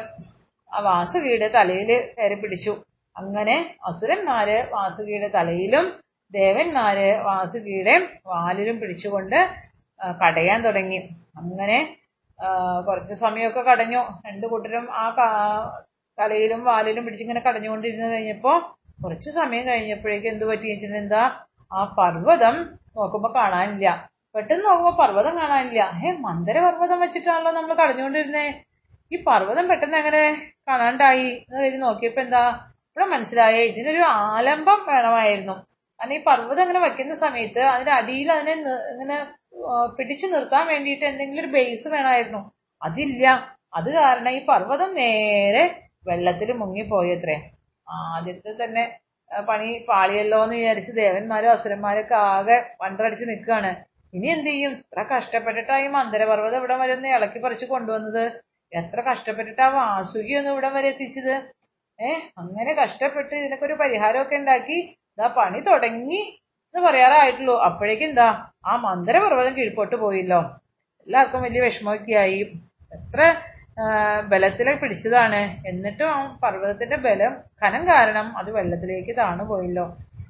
ആ 0.74 0.80
വാസുകിയുടെ 0.80 1.48
തലയിൽ 1.48 1.92
കയറി 2.18 2.34
പിടിച്ചു. 2.34 2.74
അങ്ങനെ 3.18 3.76
അസുരന്മാര് 3.86 4.58
വാസുകിയുടെ 4.72 5.28
തലയിലും 5.28 5.86
ദേവന്മാര് 6.34 7.10
വാസുകിയുടെ 7.18 7.96
വാലിലും 8.26 8.80
പിടിച്ചുകൊണ്ട് 8.80 9.50
കടയാൻ 10.24 10.62
തുടങ്ങി. 10.64 11.00
അങ്ങനെ 11.38 11.78
കുറച്ച് 12.88 13.14
സമയമൊക്കെ 13.14 13.62
കടഞ്ഞു. 13.62 14.02
രണ്ടു 14.28 14.46
കൂട്ടരും 14.48 14.92
ആ 14.92 15.06
തലയിലും 16.18 16.64
വാലിലും 16.64 17.06
പിടിച്ചിങ്ങനെ 17.06 17.40
കടഞ്ഞുകൊണ്ടിരുന്ന് 17.40 18.08
കഴിഞ്ഞപ്പോ 18.14 18.54
കുറച്ച് 19.04 19.30
സമയം 19.30 19.68
കഴിഞ്ഞപ്പോഴേക്കും 19.68 20.32
എന്ത് 20.32 20.46
പറ്റി 20.46 20.68
എന്താ 20.98 21.24
ആ 21.74 21.84
പർവതം 22.00 22.56
നോക്കുമ്പോ 22.98 23.30
കാണാനില്ല. 23.36 24.10
പെട്ടെന്ന് 24.36 24.66
നോക്കുമ്പോ 24.66 24.92
പർവതം 25.04 25.38
കാണാനില്ല. 25.38 25.82
ഏ 26.06 26.12
മന്ദര 26.28 26.58
പർവതം 26.66 27.00
വെച്ചിട്ടാണല്ലോ 27.00 27.52
നമ്മൾ 27.52 27.74
കടഞ്ഞുകൊണ്ടിരുന്നേ. 27.74 28.46
ഈ 29.12 29.24
പർവതം 29.24 29.68
പെട്ടെന്ന് 29.68 29.98
എങ്ങനെ 29.98 30.22
കാണാണ്ടായി 30.70 31.28
എന്ന് 31.30 31.64
കഴിഞ്ഞ് 31.64 31.82
നോക്കിയപ്പോ 31.82 32.22
എന്താ 32.22 32.44
ഇവിടെ 32.92 33.06
മനസ്സിലായേ 33.06 33.62
ഇതിനൊരു 33.72 34.04
ആലംബം 34.04 34.80
വേണമായിരുന്നു. 34.92 35.56
കാരണം 36.00 36.14
ഈ 36.14 36.22
പർവതം 36.24 36.62
ഇങ്ങനെ 36.62 36.80
വെക്കുന്ന 36.80 37.16
സമയത്ത് 37.16 37.60
അതിന്റെ 37.60 37.92
അടിയിൽ 37.92 38.32
അതിനെ 38.32 38.54
ഇങ്ങനെ 38.94 39.18
പിടിച്ചു 39.98 40.28
നിർത്താൻ 40.28 40.64
വേണ്ടിയിട്ട് 40.68 41.06
എന്തെങ്കിലും 41.06 41.42
ഒരു 41.44 41.52
ബേസ് 41.56 41.88
വേണമായിരുന്നു. 41.96 42.42
അതില്ല. 42.82 43.26
അത് 43.78 43.90
കാരണം 44.00 44.32
ഈ 44.38 44.40
പർവതം 44.50 44.90
നേരെ 45.00 45.64
വെള്ളത്തിൽ 46.10 46.50
മുങ്ങിപ്പോയത്രേ 46.62 47.38
ആദ്യത്തെ 47.88 48.52
തന്നെ 48.64 48.84
പണി 49.32 49.70
പാളിയല്ലോ 49.90 50.40
എന്ന് 50.44 50.56
വിചാരിച്ച് 50.60 50.92
ദേവന്മാരും 51.02 51.52
അസുരന്മാരൊക്കെ 51.52 52.16
ആകെ 52.34 52.58
വണ്ടടിച്ച് 52.82 53.26
നിൽക്കുകയാണ്. 53.32 53.72
ഇനി 54.14 54.28
എന്ത് 54.36 54.50
ചെയ്യും? 54.50 54.74
ഇത്ര 54.84 55.02
കഷ്ടപ്പെട്ടിട്ടാ 55.14 55.76
ഈ 55.86 55.88
മന്ദരപർവതം 55.98 56.58
ഇവിടെ 56.62 56.76
വരെ 56.82 56.94
ഒന്ന് 56.98 57.10
ഇളക്കി 57.18 57.40
പറിച്ച് 57.46 57.66
കൊണ്ടുവന്നത്. 57.66 58.24
എത്ര 58.72 59.00
കഷ്ടപ്പെട്ടിട്ടാ 59.10 59.68
വാസുകി 59.78 60.34
ഒന്ന് 60.40 60.52
ഇവിടെ 60.56 60.70
വരെ 60.76 60.88
എത്തിച്ചത്? 60.94 61.36
ഏഹ് 62.00 62.22
അങ്ങനെ 62.42 62.72
കഷ്ടപ്പെട്ട് 62.82 63.34
ഇതിനൊക്കെ 63.42 63.66
ഒരു 63.70 63.76
പരിഹാരമൊക്കെ 63.82 64.36
ഉണ്ടാക്കി 64.36 64.78
ഇതാ 65.14 65.28
പണി 65.40 65.60
തുടങ്ങി. 65.70 66.22
എന്ന് 66.76 66.88
പറയാറായിട്ടുള്ളൂ. 66.88 67.62
അപ്പോഴേക്കും 67.62 68.06
എന്താ? 68.06 68.28
ആ 68.66 68.76
മന്ദരപർവതം 68.76 69.58
കീഴ്പോട്ട് 69.58 69.96
പോയില്ലോ. 69.96 70.40
എല്ലാവർക്കും 71.08 71.42
വലിയ 71.42 71.62
വിഷമമൊക്കെയായി. 71.62 72.40
എത്ര 72.94 73.20
ബലത്തിലെ 74.32 74.74
പിടിച്ചതാണ്. 74.74 75.42
എന്നിട്ടും 75.70 76.10
ആ 76.10 76.38
പർവതത്തിന്റെ 76.44 76.96
ബലം 77.06 77.34
കനം 77.64 77.88
കാരണം 77.88 78.38
അത് 78.38 78.52
വെള്ളത്തിലേക്ക് 78.52 79.18
താണു 79.18 79.44
പോയല്ലോ 79.44 79.86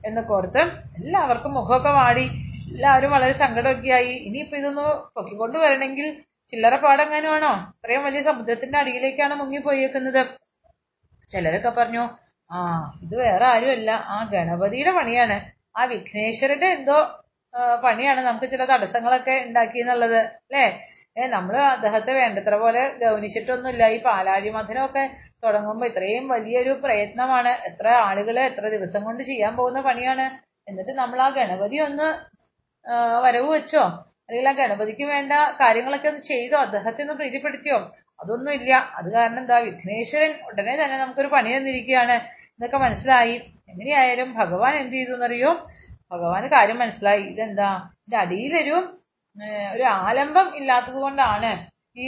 എന്നൊക്കെ 0.05 0.33
ഓർത്ത് 0.33 0.61
എല്ലാവർക്കും 0.99 1.53
മുഖമൊക്കെ 1.53 1.89
വാടി. 1.89 2.25
എല്ലാവരും 2.73 3.11
വളരെ 3.11 3.33
സങ്കടമൊക്കെ 3.33 3.89
ആയി 3.89 4.13
ഇനിയിപ്പോ 4.27 4.57
ഇതൊന്ന് 4.57 4.85
പൊക്കിക്കൊണ്ട് 5.15 5.57
വരണമെങ്കിൽ 5.57 6.07
ചില്ലറ 6.51 6.75
പാടെങ്ങാനും 6.75 7.33
ആണോ? 7.35 7.51
ഇത്രയും 7.75 8.03
വലിയ 8.03 8.21
സമുദ്രത്തിന്റെ 8.21 8.77
അടിയിലേക്കാണ് 8.79 9.35
മുങ്ങിപ്പോയേക്കുന്നത്. 9.35 10.21
ചിലരൊക്കെ 11.29 11.69
പറഞ്ഞു 11.69 12.03
ആ 12.51 12.57
ഇത് 13.03 13.15
വേറെ 13.15 13.45
ആരുമല്ല. 13.45 13.91
ആ 14.15 14.29
ഗണപതിയുടെ 14.33 14.91
പണിയാണ്. 14.91 15.37
ആ 15.75 15.83
വിഘ്നേശ്വരന്റെ 15.91 16.69
എന്തോ 16.77 16.97
പണിയാണ് 17.83 18.21
നമുക്ക് 18.27 18.47
ചില 18.53 18.63
തടസ്സങ്ങളൊക്കെ 18.65 19.35
ഉണ്ടാക്കി 19.47 19.79
എന്നുള്ളത് 19.79 20.17
അല്ലേ? 20.17 20.65
ഏഹ് 21.17 21.29
നമ്മൾ 21.33 21.55
അദ്ദേഹത്തെ 21.75 22.11
വേണ്ടത്ര 22.19 22.55
പോലെ 22.63 22.83
ഗൗനിച്ചിട്ടൊന്നുമില്ല. 23.01 23.83
ഈ 23.95 23.97
പാലാഴി 24.07 24.49
മഥനമൊക്കെ 24.49 25.03
തുടങ്ങുമ്പോ 25.43 25.85
ഇത്രയും 25.91 26.25
വലിയൊരു 26.33 26.73
പ്രയത്നമാണ്. 26.83 27.51
എത്ര 27.69 27.87
ആളുകൾ 28.07 28.37
എത്ര 28.49 28.65
ദിവസം 28.75 29.03
കൊണ്ട് 29.03 29.23
ചെയ്യാൻ 29.23 29.53
പോകുന്ന 29.59 29.81
പണിയാണ്. 29.89 30.25
എന്നിട്ട് 30.69 30.93
നമ്മൾ 31.01 31.19
ആ 31.21 31.29
ഗണപതി 31.39 31.77
ഒന്ന് 31.87 32.07
വരവ് 33.25 33.49
വെച്ചോ? 33.55 33.83
അല്ലെങ്കിൽ 34.27 34.49
ആ 34.49 34.55
ഗണപതിക്ക് 34.61 35.05
വേണ്ട 35.13 35.33
കാര്യങ്ങളൊക്കെ 35.61 36.07
ഒന്ന് 36.07 36.23
ചെയ്തോ? 36.31 36.57
അദ്ദേഹത്തെ 36.65 37.01
ഒന്ന് 37.05 37.15
പ്രീതിപ്പെടുത്തിയോ? 37.21 37.77
അതൊന്നും 38.19 38.53
ഇല്ല 38.53 38.71
അത് 38.99 39.07
കാരണം 39.13 39.39
എന്താ 39.43 39.57
വിഘ്നേശ്വരൻ 39.67 40.33
ഉടനെ 40.49 40.73
തന്നെ 40.81 40.97
നമുക്കൊരു 41.03 41.27
പണി 41.27 41.49
തന്നിരിക്കുകയാണ്. 41.57 42.15
എന്നൊക്കെ 42.63 42.79
മനസ്സിലായി. 42.85 43.33
എങ്ങനെയായാലും 43.69 44.33
ഭഗവാൻ 44.33 44.73
എന്ത് 44.77 44.93
ചെയ്തു 44.93 45.13
എന്നറിയോ? 45.13 45.49
ഭഗവാന് 46.11 46.47
കാര്യം 46.47 46.77
മനസ്സിലായി. 46.79 47.23
ഇതെന്താ? 47.23 47.69
ഇതിന്റെ 47.97 48.17
അടിയിലൊരു 48.17 48.75
ഒരു 49.73 49.83
ആലംബം 49.83 50.47
ഇല്ലാത്തത് 50.55 50.95
കൊണ്ടാണ് 50.95 51.49
ഈ 51.97 52.05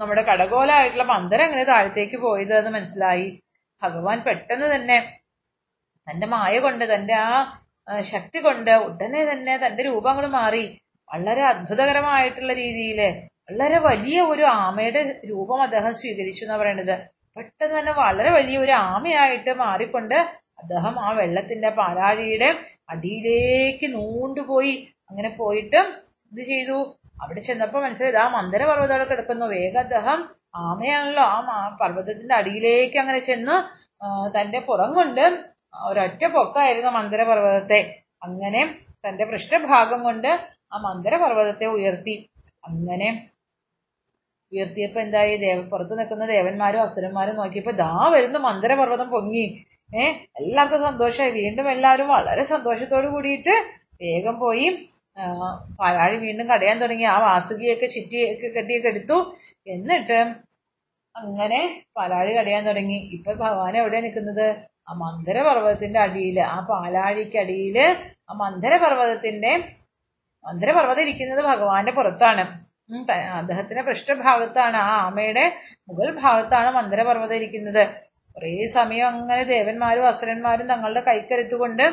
നമ്മുടെ 0.00 0.22
കടകോലായിട്ടുള്ള 0.22 1.04
മന്ദരം 1.04 1.44
ഇങ്ങനെ 1.44 1.64
താഴത്തേക്ക് 1.64 2.16
പോയത് 2.16 2.54
എന്ന് 2.58 2.70
മനസ്സിലായി. 2.70 3.26
ഭഗവാൻ 3.82 4.18
പെട്ടെന്ന് 4.20 4.68
തന്നെ 4.74 4.98
തന്റെ 6.06 6.26
മായ 6.26 6.58
കൊണ്ട് 6.58 6.84
തന്റെ 6.94 7.14
ആ 7.14 7.32
ശക്തി 8.12 8.38
കൊണ്ട് 8.38 8.70
ഉടനെ 8.70 9.22
തന്നെ 9.32 9.56
തന്റെ 9.56 9.82
രൂപങ്ങൾ 9.82 10.26
മാറി. 10.26 10.64
വളരെ 11.08 11.42
അത്ഭുതകരമായിട്ടുള്ള 11.42 12.52
രീതിയിൽ 12.52 13.00
വളരെ 13.50 13.78
വലിയ 13.78 14.20
ഒരു 14.22 14.42
ആമയുടെ 14.42 15.20
രൂപം 15.30 15.62
അദ്ദേഹം 15.62 15.94
സ്വീകരിച്ചു 15.94 16.44
എന്നാ 16.44 16.56
പറയണത്. 16.56 16.96
പെട്ടെന്ന് 17.36 17.78
തന്നെ 17.78 17.92
വളരെ 17.92 18.30
വലിയ 18.30 18.58
ഒരു 18.58 18.72
ആമയായിട്ട് 18.72 19.50
മാറിക്കൊണ്ട് 19.50 20.14
അദ്ദേഹം 20.62 21.00
ആ 21.00 21.10
വെള്ളത്തിന്റെ 21.10 21.70
പാലാഴിയുടെ 21.70 22.58
അടിയിലേക്ക് 22.88 23.94
നൂണ്ടുപോയി. 23.94 24.74
അങ്ങനെ 25.10 25.28
പോയിട്ട് 25.28 25.76
ഇത് 26.32 26.42
ചെയ്തു? 26.46 26.98
അവിടെ 27.22 27.40
ചെന്നപ്പോ 27.40 27.80
മനസ്സിലായത് 27.80 28.16
ആ 28.16 28.28
മന്ദര 28.28 28.62
അവിടെ 28.62 29.04
കിടക്കുന്നു. 29.04 29.46
വേഗം 29.46 29.78
അദ്ദേഹം 29.78 30.28
ആമയാണല്ലോ. 30.54 31.22
ആ 31.22 31.76
പർവതത്തിന്റെ 31.80 32.34
അടിയിലേക്ക് 32.34 32.98
അങ്ങനെ 32.98 33.18
ചെന്ന് 33.18 33.56
തന്റെ 34.36 34.58
പുറം 34.58 34.94
കൊണ്ട് 34.94 35.24
ഒരൊറ്റ 35.82 36.26
പൊക്കായിരുന്നു 36.26 36.90
മന്ദരപർവതത്തെ. 36.90 37.80
അങ്ങനെ 38.22 38.62
തന്റെ 39.08 39.24
പൃഷ്ഠഭാഗം 39.24 40.02
കൊണ്ട് 40.02 40.28
ആ 40.72 40.78
മന്ദരപർവതത്തെ 40.78 41.66
ഉയർത്തി. 41.66 42.28
അങ്ങനെ 42.64 43.08
ഉയർത്തിയപ്പോ 44.52 45.00
എന്തായി? 45.00 45.36
ദേവ 45.36 45.60
പുറത്ത് 45.62 45.98
നിൽക്കുന്ന 45.98 46.26
ദേവന്മാരും 46.26 46.82
അസുരന്മാരും 46.82 47.36
നോക്കിയപ്പോ 47.36 47.70
ദാ 47.70 48.10
വരുന്ന 48.12 48.38
മന്ദരപർവതം 48.38 49.08
പൊങ്ങി. 49.08 49.64
ഏ? 49.96 50.04
എല്ലാവർക്കും 50.40 50.80
സന്തോഷമായി. 50.80 51.30
വീണ്ടും 51.30 51.70
എല്ലാവരും 51.70 52.08
വളരെ 52.08 52.42
സന്തോഷത്തോട് 52.42 53.06
കൂടിയിട്ട് 53.06 53.64
വേഗം 54.02 54.38
പോയി 54.38 54.88
ആ, 55.18 55.24
പാലാഴി 55.80 56.16
വീണ്ടും 56.16 56.48
കടയാൻ 56.48 56.78
തുടങ്ങി. 56.78 57.02
ആ 57.02 57.18
വാസുകിയൊക്കെ 57.18 57.86
ചിറ്റിയൊക്കെ 57.86 58.46
കെട്ടിയൊക്കെ 58.46 58.88
എടുത്തു. 58.88 59.36
എന്നിട്ട് 59.66 60.34
അങ്ങനെ 61.16 61.82
പാലാഴി 61.96 62.32
കടയാൻ 62.32 62.64
തുടങ്ങി. 62.64 63.10
ഇപ്പൊ 63.12 63.32
ഭഗവാൻ 63.32 63.76
എവിടെയാ 63.76 64.00
നിൽക്കുന്നത്? 64.00 64.56
ആ 64.88 64.92
മന്ദരപർവതത്തിന്റെ 64.92 66.00
അടിയിൽ 66.00 66.40
ആ 66.40 66.60
പാലാഴിക്കടിയിൽ 66.60 67.96
ആ 68.30 68.32
മന്ദരപർവതത്തിന്റെ 68.32 69.64
മന്ദരപർവതം 70.44 70.88
മന്ദര 70.88 71.00
ഇരിക്കുന്നത് 71.00 71.44
ഭഗവാന്റെ 71.44 71.92
പുറത്താണ്. 71.92 72.61
അദ്ദേഹത്തിന്റെ 73.40 73.82
പൃഷ്ഠഭാഗത്താണ് 73.88 74.78
ആ 74.86 74.92
ആമയുടെ 75.06 75.44
മുകൾ 75.88 76.08
ഭാഗത്താണ് 76.22 76.70
മന്ദരപർവതം 76.78 77.36
ഇരിക്കുന്നത്. 77.40 77.84
കുറേ 78.36 78.52
സമയം 78.76 79.06
അങ്ങനെ 79.12 79.42
ദേവന്മാരും 79.54 80.04
അസുരന്മാരും 80.10 80.66
തങ്ങളുടെ 80.72 81.02
കൈക്കരുത്തുകൊണ്ട് 81.08 81.84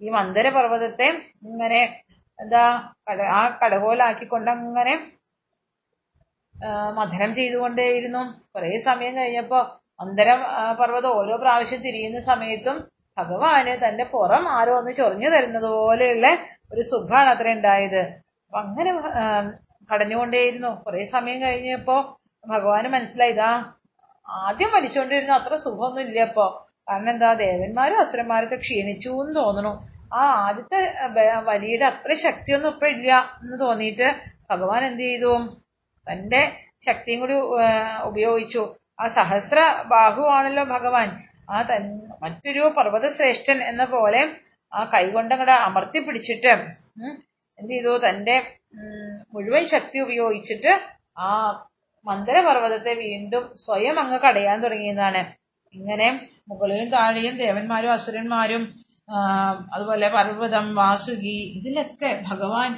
ഈ 0.00 0.08
മന്ദരപർവതത്തെ 0.18 1.08
ഇങ്ങനെ 1.48 1.80
എന്താ 2.38 2.62
കട 3.08 3.18
ആ 3.38 3.42
കടകോലാക്കിക്കൊണ്ട് 3.62 4.50
അങ്ങനെ 4.56 4.94
മഥനം 6.98 7.30
ചെയ്തുകൊണ്ടേയിരുന്നു. 7.38 8.22
കുറേ 8.54 8.70
സമയം 8.88 9.14
കഴിഞ്ഞപ്പോ 9.20 9.60
മന്ദരം 10.00 10.40
പർവതം 10.80 11.12
ഓരോ 11.20 11.34
പ്രാവശ്യം 11.42 11.80
തിരിയുന്ന 11.86 12.20
സമയത്തും 12.30 12.76
ഭഗവാന് 13.16 13.72
തന്റെ 13.84 14.04
പുറം 14.12 14.44
ആരോ 14.58 14.72
ഒന്ന് 14.80 14.92
ചൊറിഞ്ഞു 14.98 15.28
തരുന്നത് 15.34 15.68
പോലെയുള്ള 15.76 16.26
ഒരു 16.72 16.82
സുഖമാണ് 16.90 17.28
അത്ര 17.34 17.48
ഉണ്ടായത്. 17.56 18.02
അങ്ങനെ 18.52 18.90
കടഞ്ഞുകൊണ്ടേയിരുന്നു. 19.90 20.70
കുറേ 20.84 21.04
സമയം 21.14 21.38
കഴിഞ്ഞപ്പോ 21.44 21.96
ഭഗവാന് 22.44 22.88
മനസ്സിലായി 22.96 23.34
ഇതാ 23.36 23.50
ആദ്യം 24.46 24.70
വലിച്ചുകൊണ്ടിരുന്ന 24.76 25.32
അത്ര 25.40 25.54
സുഖമൊന്നും 25.64 26.02
ഇല്ല 26.06 26.26
കാരണം 26.88 27.10
എന്താ 27.14 27.30
ദേവന്മാരും 27.40 27.98
അസുരന്മാരൊക്കെ 28.02 28.58
ക്ഷീണിച്ചു 28.64 29.10
എന്ന് 29.22 29.34
തോന്നുന്നു 29.40 29.72
ആ 30.18 30.22
ആദ്യത്തെ 30.46 30.80
വലിയുടെ 31.48 31.84
അത്ര 31.90 32.12
ശക്തിയൊന്നും 32.26 32.70
ഇപ്പൊ 32.74 32.86
ഇല്ല 32.94 33.10
എന്ന് 33.42 33.56
തോന്നിയിട്ട് 33.64 34.08
ഭഗവാൻ 34.50 34.82
എന്ത് 34.88 35.02
ചെയ്തു? 35.02 35.32
തന്റെ 36.06 36.40
ശക്തിയും 36.86 37.20
കൂടി 37.22 37.36
ഉപയോഗിച്ചു. 38.10 38.62
ആ 39.00 39.06
സഹസ്ര 39.18 39.58
ബാഹുവാണല്ലോ 39.92 40.64
ഭഗവാൻ. 40.74 41.08
ആ 41.50 41.62
തൻ 41.70 41.84
മറ്റൊരു 42.24 42.64
പർവതശ്രേഷ്ഠൻ 42.78 43.58
എന്ന 43.70 43.84
പോലെ 43.94 44.22
ആ 44.72 44.82
കൈകൊണ്ടങ്ങടെ 44.94 45.54
അമർത്തി 45.68 46.00
പിടിച്ചിട്ട് 46.06 46.52
എന്ത് 47.58 47.72
ചെയ്തു? 47.74 47.92
തന്റെ 48.06 48.36
മുഴുവൻ 49.34 49.64
ശക്തി 49.74 49.98
ഉപയോഗിച്ചിട്ട് 50.06 50.72
ആ 51.26 51.30
മന്ദരപർവതത്തെ 52.06 52.92
വീണ്ടും 53.04 53.44
സ്വയം 53.64 53.96
അങ്ങ് 54.02 54.18
കടയാൻ 54.24 54.58
തുടങ്ങിയതാണ് 54.64 55.22
ഇങ്ങനെ 55.74 56.08
മുകളിലും 56.50 56.88
താഴെയും 56.94 57.34
ദേവന്മാരും 57.42 57.92
അസുരന്മാരും 57.96 58.62
അതുപോലെ 59.74 60.08
പർവതം 60.16 60.66
വാസുകി 60.74 61.36
ഇതിലൊക്കെ 61.58 62.10
ഭഗവാൻ 62.30 62.70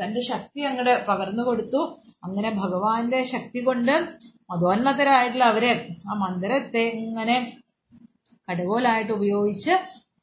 തന്റെ 0.00 0.20
ശക്തി 0.30 0.60
അങ്ങോട്ട് 0.68 0.94
പകർന്നു 1.08 1.42
കൊടുത്തു. 1.42 1.80
അങ്ങനെ 2.24 2.50
ഭഗവാന്റെ 2.62 3.20
ശക്തി 3.32 3.60
കൊണ്ട് 3.64 3.94
മതോന്നതരായിട്ടുള്ള 4.50 5.46
അവരെ 5.52 5.72
ആ 6.10 6.14
മന്ദിരത്തെ 6.22 6.84
ഇങ്ങനെ 7.04 7.36
കടുകോലായിട്ട് 8.48 9.12
ഉപയോഗിച്ച് 9.12 9.74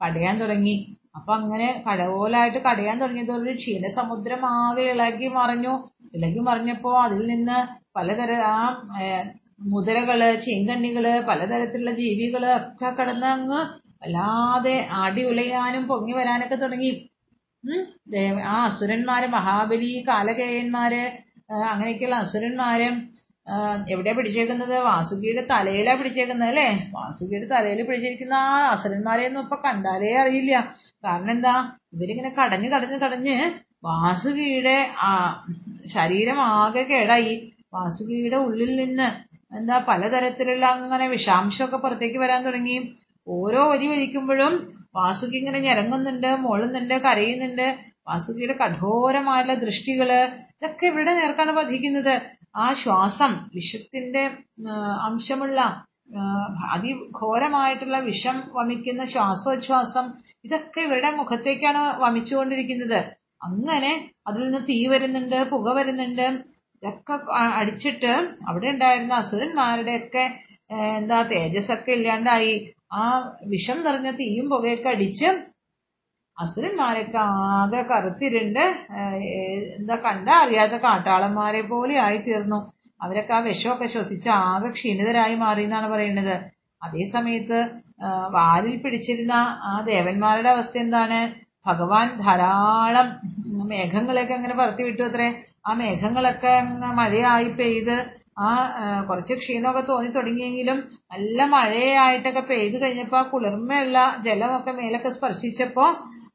പടയാൻ 0.02 0.36
തുടങ്ങി. 0.42 0.76
അപ്പൊ 1.16 1.32
അങ്ങനെ 1.34 1.84
കടകോലായിട്ട് 1.88 2.58
കടയാൻ 2.58 2.96
തുടങ്ങിയതോടെ 3.02 3.54
ക്ഷീരസമുദ്രം 3.54 4.42
ആകെ 4.56 4.82
ഇളകി 4.82 5.28
മറിഞ്ഞു. 5.28 5.74
ഇളകി 6.14 6.40
മറിഞ്ഞപ്പോ 6.40 6.92
അതിൽ 7.02 7.22
നിന്ന് 7.28 7.58
പലതര 7.96 8.32
ആ 8.32 8.58
മുതലകൾ 9.74 10.20
ചീങ്കണ്ണികൾ 10.46 11.06
പലതരത്തിലുള്ള 11.28 11.92
ജീവികൾ 11.92 12.44
ഒക്കെ 12.56 12.90
കിടന്ന് 12.90 13.28
അങ്ങ് 13.28 13.60
വല്ലാതെ 14.02 14.88
ആടി 15.02 15.24
ഉലയാനും 15.24 15.84
പൊങ്ങി 15.88 16.14
വരാനൊക്കെ 16.14 16.56
തുടങ്ങി. 16.56 16.92
ആ 18.48 18.56
അസുരന്മാര് 18.66 19.28
മഹാബലി 19.28 19.92
കാലകേയന്മാര് 20.08 21.04
അങ്ങനെയൊക്കെയുള്ള 21.72 22.16
അസുരന്മാര് 22.16 22.88
എവിടെയാ 23.90 24.14
പിടിച്ചേക്കുന്നത്? 24.18 24.76
വാസുകിയുടെ 24.80 25.44
തലയിലാ 25.52 25.94
പിടിച്ചേക്കുന്നത് 25.96 26.50
അല്ലേ? 26.50 26.68
വാസുകിയുടെ 26.94 27.48
തലയിൽ 27.56 27.80
പിടിച്ചിരിക്കുന്ന 27.88 28.36
ആ 28.50 28.58
അസുരന്മാരെ 28.74 29.28
ഒന്നും 29.28 29.42
ഇപ്പൊ 29.42 29.58
കണ്ടാലേ 29.66 30.12
അറിയില്ല. 30.24 30.54
കാരണം 31.04 31.32
എന്താ 31.32 31.54
ഇവരിങ്ങനെ 31.96 32.32
കടഞ്ഞ് 32.40 32.68
കടഞ്ഞ് 32.72 32.98
കടഞ്ഞ് 33.04 33.36
വാസുകിയുടെ 33.86 34.76
ആ 35.02 35.12
ശരീരം 35.94 36.38
ആകെ 36.54 36.84
കേടായി. 36.84 37.34
വാസുകിയുടെ 37.74 38.38
ഉള്ളിൽ 38.48 38.72
നിന്ന് 38.82 39.08
എന്താ 39.58 39.78
പലതരത്തിലുള്ള 39.90 40.66
അങ്ങനെ 40.76 41.06
വിഷാംശമൊക്കെ 41.08 41.78
പുറത്തേക്ക് 41.78 42.20
വരാൻ 42.24 42.42
തുടങ്ങി. 42.46 42.78
ഓരോ 43.28 43.62
വരി 43.72 43.88
വലിക്കുമ്പോഴും 43.88 44.54
വാസുകി 44.96 45.38
ഇങ്ങനെ 45.38 45.60
ഞരങ്ങുന്നുണ്ട് 45.60 46.30
മോളുന്നുണ്ട് 46.46 46.96
കരയുന്നുണ്ട്. 47.06 47.68
വാസുകിയുടെ 48.08 48.56
കഠോരമായുള്ള 48.62 49.54
ദൃഷ്ടികൾ 49.64 50.10
ഇതൊക്കെ 50.56 50.86
ഇവരുടെ 50.92 51.14
നേർക്കാണ് 51.20 51.52
പതിക്കുന്നത് 51.60 52.14
ആ 52.56 52.66
ശ്വാസം 52.82 53.32
വിഷത്തിന്റെ 53.56 54.24
അംശമുള്ള 55.08 55.60
അതിഘോരമായിട്ടുള്ള 56.76 57.98
വിഷം 58.10 58.38
വമിക്കുന്ന 58.58 59.04
ശ്വാസോച്ഛ്വാസം 59.14 60.06
ഇതൊക്കെ 60.46 60.80
ഇവരുടെ 60.88 61.10
മുഖത്തേക്കാണ് 61.20 61.82
വമിച്ചുകൊണ്ടിരിക്കുന്നത്. 62.04 63.00
അങ്ങനെ 63.42 63.92
അതിൽ 64.28 64.42
നിന്ന് 64.46 64.62
തീ 64.70 64.78
വരുന്നുണ്ട് 64.94 65.38
പുക 65.52 65.68
വരുന്നുണ്ട് 65.78 66.26
ഇതൊക്കെ 66.84 67.16
അടിച്ചിട്ട് 67.60 68.12
അവിടെ 68.50 68.68
ഉണ്ടായിരുന്ന 68.76 69.14
അസുരന്മാരുടെയൊക്കെ 69.24 70.24
എന്താ 70.98 71.18
തേജസ്സൊക്കെ 71.32 71.92
ഇല്ലാണ്ടായി. 71.98 72.54
ആ 72.94 73.04
വിഷം 73.54 73.78
നിറഞ്ഞ 73.86 74.10
തീയും 74.12 74.46
പുകയൊക്കെ 74.54 74.90
അടിച്ച് 74.90 75.30
അസുരന്മാരൊക്കെ 76.38 77.20
ആകെ 77.22 77.82
കറുത്തിരുണ്ട്. 77.90 78.64
എന്താ 79.78 79.96
കണ്ട 80.06 80.28
അറിയാത്ത 80.44 80.76
കാട്ടാളന്മാരെ 80.86 81.62
പോലെ 81.72 81.96
ആയി 82.06 82.20
തീർന്നു 82.28 82.60
അവരൊക്കെ 83.00 83.34
ആ 83.34 83.40
വിഷമൊക്കെ 83.48 83.88
ശ്വസിച്ച് 83.94 84.30
ആകെ 84.50 84.70
ക്ഷീണിതരായി 84.76 85.36
മാറി 85.36 85.64
എന്നാണ് 85.68 85.88
പറയുന്നത്. 85.94 86.36
അതേ 86.84 87.04
സമയത്ത് 87.16 87.60
വാലിൽ 88.36 88.76
പിടിച്ചിരുന്ന 88.84 89.36
ആ 89.70 89.74
ദേവന്മാരുടെ 89.86 90.50
അവസ്ഥ 90.50 90.76
എന്താണ്? 90.78 91.20
ഭഗവാൻ 91.66 92.08
ധാരാളം 92.24 93.08
മേഘങ്ങളെയൊക്കെ 93.70 94.34
അങ്ങനെ 94.34 94.56
പറത്തി 94.56 94.84
വിട്ടു 94.84 95.04
അത്രേ. 95.04 95.28
ആ 95.68 95.74
മേഘങ്ങളൊക്കെ 95.74 96.54
മഴയായി 97.00 97.50
പെയ്ത് 97.60 97.96
ആ 98.40 98.50
കുറച്ച് 99.10 99.34
ക്ഷീണമൊക്കെ 99.34 99.84
തോന്നി 99.90 100.10
തുടങ്ങിയെങ്കിലും 100.16 100.78
നല്ല 101.14 101.46
മഴയായിട്ടൊക്കെ 101.54 102.44
പെയ്ത് 102.50 102.78
കഴിഞ്ഞപ്പോ 102.84 103.18
ആ 103.18 103.26
കുളിർമയുള്ള 103.34 103.98
ജലമൊക്കെ 104.26 104.72
മേലൊക്കെ 104.72 105.10
സ്പർശിച്ചപ്പോ 105.10 105.86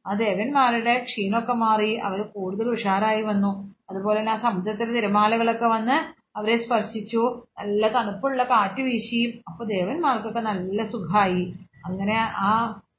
ആ 0.07 0.15
ദേവന്മാരുടെ 0.23 0.95
ക്ഷീണമൊക്കെ 1.09 1.55
മാറി 1.65 1.91
അവർ 2.07 2.21
കൂടുതൽ 2.37 2.69
ഉഷാറായി 2.77 3.23
വന്നു. 3.23 3.51
അതുപോലെ 3.91 4.19
തന്നെ 4.21 4.33
ആ 4.33 4.39
സമുദ്രത്തിലെ 4.45 4.93
തിരമാലകളൊക്കെ 4.97 5.69
വന്ന് 5.75 5.97
അവരെ 6.39 6.57
സ്പർശിച്ചു. 6.65 7.23
നല്ല 7.61 7.83
തണുപ്പുള്ള 7.97 8.43
കാറ്റ് 8.53 8.83
വീശി. 8.89 9.21
അപ്പൊ 9.49 9.63
ദേവന്മാർക്കൊക്കെ 9.75 10.43
നല്ല 10.51 10.79
സുഖമായി 10.93 11.43
അങ്ങനെ 11.89 12.17
ആ 12.49 12.51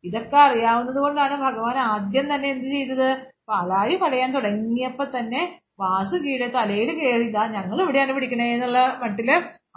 ഇതൊക്കെ 0.08 0.38
അറിയാവുന്നത് 0.48 1.00
കൊണ്ടാണ് 1.06 1.36
ഭഗവാൻ 1.46 1.78
ആദ്യം 1.94 2.26
തന്നെ 2.32 2.48
എന്ത് 2.56 2.68
ചെയ്തത്? 2.76 3.10
പാലാഴി 3.50 3.96
പടയാൻ 4.04 4.30
തുടങ്ങിയപ്പോ 4.36 5.06
തന്നെ 5.16 5.42
വാസുകിയുടെ 5.84 6.48
തലയിൽ 6.58 6.90
കയറി 7.00 7.28
ഞങ്ങൾ 7.56 7.78
ഇവിടെയാണ് 7.86 8.14
പിടിക്കണേ 8.18 8.48
എന്നുള്ള 8.56 8.80
മട്ടിൽ 9.04 9.30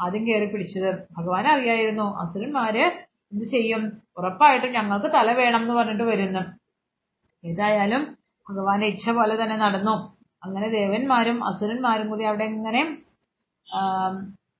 ആദ്യം 0.04 0.24
കയറി 0.28 0.46
പിടിച്ചത്. 0.52 0.90
ഭഗവാൻ 1.16 1.44
അറിയായിരുന്നു 1.54 2.06
അസുരന്മാര് 2.22 2.84
എന്ത് 3.32 3.44
ചെയ്യും? 3.52 3.82
ഉറപ്പായിട്ടും 4.18 4.72
ഞങ്ങൾക്ക് 4.78 5.08
തല 5.16 5.28
വേണം 5.40 5.62
എന്ന് 5.64 5.74
പറഞ്ഞിട്ട് 5.78 6.06
വരുന്നു. 6.10 6.42
ഏതായാലും 7.44 8.02
ഭഗവാന്റെ 8.46 8.88
ഇച്ഛ 8.94 9.04
പോലെ 9.18 9.34
തന്നെ 9.42 9.56
നടന്നു. 9.64 9.94
അങ്ങനെ 10.42 10.68
ദേവന്മാരും 10.78 11.38
അസുരന്മാരും 11.50 12.06
കൂടി 12.12 12.24
അവിടെ 12.30 12.46
ഇങ്ങനെ 12.54 12.82
ആം, 12.84 12.90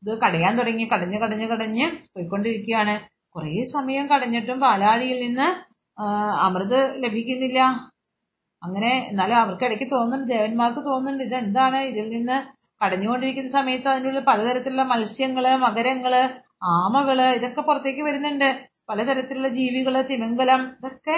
ഇത് 0.03 0.13
കടയാൻ 0.25 0.53
തുടങ്ങി 0.61 0.85
കടഞ്ഞ് 0.93 1.19
കടഞ്ഞ് 1.25 1.47
കടഞ്ഞ് 1.53 1.87
പോയിക്കൊണ്ടിരിക്കുകയാണ്. 2.15 2.95
കുറേ 3.35 3.53
സമയം 3.75 4.05
കടഞ്ഞിട്ടും 4.13 4.59
പാലാഴിയിൽ 4.65 5.19
നിന്ന് 5.27 5.47
അമൃത് 6.47 6.79
ലഭിക്കുന്നില്ല. 7.05 7.61
അങ്ങനെ 8.63 8.91
എന്നാലും 9.11 9.39
അവർക്ക് 9.43 9.65
ഇടയ്ക്ക് 9.69 9.87
തോന്നുന്നുണ്ട് 9.93 10.29
ദേവന്മാർക്ക് 10.35 10.83
തോന്നുന്നുണ്ട് 10.89 11.25
ഇതെന്താണ്? 11.29 11.79
ഇതിൽ 11.91 12.07
നിന്ന് 12.15 12.37
കടഞ്ഞുകൊണ്ടിരിക്കുന്ന 12.81 13.51
സമയത്ത് 13.59 13.89
അതിനുള്ളിൽ 13.93 14.23
പലതരത്തിലുള്ള 14.31 14.85
മത്സ്യങ്ങൾ 14.93 15.45
മകരങ്ങൾ 15.67 16.15
ആമകൾ 16.77 17.19
ഇതൊക്കെ 17.39 17.63
പുറത്തേക്ക് 17.69 18.03
വരുന്നുണ്ട്. 18.09 18.49
പലതരത്തിലുള്ള 18.91 19.49
ജീവികൾ 19.59 19.95
തിമിംഗലം 20.11 20.63
ഇതൊക്കെ 20.79 21.17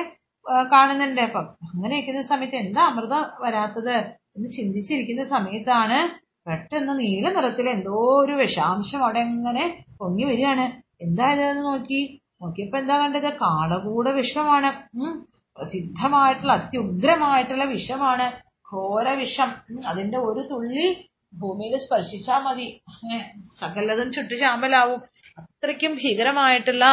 കാണുന്നുണ്ട്. 0.72 1.20
അപ്പം 1.28 1.46
അങ്ങനെ 1.68 1.94
ഇരിക്കുന്ന 1.96 2.22
സമയത്ത് 2.32 2.56
എന്താ 2.64 2.82
അമൃതം 2.90 3.22
വരാത്തത് 3.44 3.94
എന്ന് 4.36 4.48
ചിന്തിച്ചിരിക്കുന്ന 4.58 5.24
സമയത്താണ് 5.34 5.98
പെട്ടെന്ന് 6.46 6.98
നീല 6.98 7.32
നിറത്തിൽ 7.32 7.68
എന്തോ 7.68 8.24
ഒരു 8.24 8.32
വിഷാംശം 8.32 9.02
അവിടെ 9.02 9.20
ഇങ്ങനെ 9.20 9.84
പൊങ്ങി 10.00 10.24
വരികയാണ്. 10.24 10.82
എന്താ 11.02 11.32
ഇതെന്ന് 11.32 11.62
നോക്കി. 11.62 12.20
നോക്കിയപ്പോ 12.42 12.78
എന്താ 12.78 12.98
കണ്ടത്? 12.98 13.32
കാളകൂട 13.32 14.08
വിഷമാണ്. 14.08 14.96
ഉം. 14.96 15.26
പ്രസിദ്ധമായിട്ടുള്ള 15.56 16.52
അത്യുഗ്രമായിട്ടുള്ള 16.52 17.64
വിഷമാണ്. 17.64 18.32
ഘോര 18.72 19.08
വിഷം. 19.08 19.54
അതിന്റെ 19.86 20.18
ഒരു 20.18 20.46
തുള്ളി 20.50 21.10
ഭൂമിയിൽ 21.34 21.78
സ്പർശിച്ചാൽ 21.78 22.38
മതി. 22.38 22.80
സകലതും 23.60 24.12
ചുട്ടു 24.12 24.34
ചാമ്പലാവും. 24.34 25.00
അത്രയ്ക്കും 25.38 25.94
ഭീകരമായിട്ടുള്ള 25.94 26.84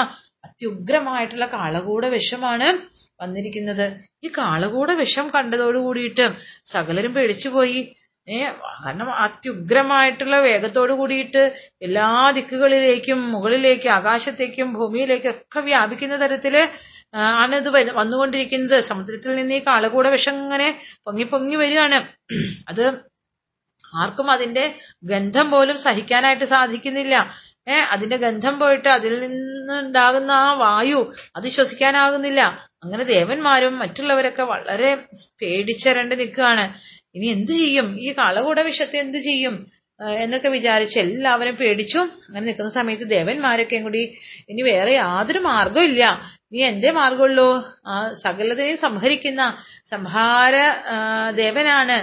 അത്യുഗ്രമായിട്ടുള്ള 0.46 1.46
കാളകൂട 1.46 2.06
വിഷമാണ് 2.06 2.78
വന്നിരിക്കുന്നത്. 3.24 4.00
ഈ 4.24 4.28
കാളകൂട 4.28 4.92
വിഷം 4.92 5.32
കണ്ടതോടുകൂടിയിട്ട് 5.36 6.30
സകലരും 6.66 7.14
പേടിച്ചുപോയി. 7.14 7.96
ഏ 8.28 8.40
കാരണം 8.84 9.08
അത്യുഗ്രമായിട്ടുള്ള 9.24 10.36
വേഗത്തോട് 10.46 10.94
കൂടിയിട്ട് 10.94 11.44
എല്ലാ 11.82 12.08
ദിക്കുകളിലേക്കും 12.32 13.20
മുകളിലേക്കും 13.34 13.92
ആകാശത്തേക്കും 13.92 14.68
ഭൂമിയിലേക്കും 14.78 15.32
ഒക്കെ 15.34 15.62
വ്യാപിക്കുന്ന 15.70 16.18
തരത്തിൽ 16.18 16.56
ആ, 17.14 17.22
ആണ് 17.42 17.56
ഇത് 17.56 17.70
വന്നുകൊണ്ടിരിക്കുന്നത്. 17.96 18.78
സമുദ്രത്തിൽ 18.90 19.32
നിന്ന് 19.36 19.56
ഈ 19.56 19.62
കാളകൂട 19.66 20.08
വിഷം 20.08 20.36
ഇങ്ങനെ 20.44 20.68
പൊങ്ങി 21.06 21.26
പൊങ്ങി 21.26 21.56
വരികയാണ്. 21.56 21.98
അത് 22.70 22.84
ആർക്കും 23.84 24.28
അതിന്റെ 24.32 24.64
ഗന്ധം 25.04 25.48
പോലും 25.52 25.78
സഹിക്കാനായിട്ട് 25.86 26.46
സാധിക്കുന്നില്ല. 26.54 27.16
ഏ 27.68 27.76
അതിന്റെ 27.94 28.18
ഗന്ധം 28.18 28.56
പോയിട്ട് 28.60 28.90
അതിൽ 28.90 29.14
നിന്നുണ്ടാകുന്ന 29.26 30.32
ആ 30.44 30.54
വായു 30.62 31.02
അത് 31.36 31.48
ശ്വസിക്കാനാകുന്നില്ല. 31.56 32.42
അങ്ങനെ 32.84 33.04
ദേവന്മാരും 33.12 33.74
മറ്റുള്ളവരൊക്കെ 33.82 34.44
വളരെ 34.54 34.92
പേടിച്ചരണ്ട് 35.42 36.16
നിൽക്കുകയാണ് 36.22 36.66
ഇനി 37.16 37.28
എന്ത് 37.36 37.54
ചെയ്യും? 37.62 37.88
ഈ 38.06 38.10
കളകൂട 38.20 38.60
വിഷത്തെ 38.70 38.98
എന്ത് 39.06 39.20
ചെയ്യും? 39.30 39.56
എന്നൊക്കെ 40.24 40.50
വിചാരിച്ച് 40.58 40.98
എല്ലാവരും 41.06 41.56
പേടിച്ചു. 41.56 42.00
അങ്ങനെ 42.28 42.46
നിൽക്കുന്ന 42.46 42.72
സമയത്ത് 42.80 43.06
ദേവന്മാരൊക്കെയും 43.18 43.84
കൂടി 43.88 44.02
ഇനി 44.52 44.62
വേറെ 44.72 44.94
യാതൊരു 45.02 45.42
മാർഗവും 45.50 45.86
ഇല്ല. 45.92 46.04
നീ 46.54 46.60
എന്റെ 46.70 46.90
മാർഗമുള്ളൂ 47.00 47.50
ആ 47.92 47.98
സകലതയും 48.24 48.78
സംഹരിക്കുന്ന 48.86 49.42
സംഹാര 49.92 50.56
ദേവനാണ് 51.42 51.98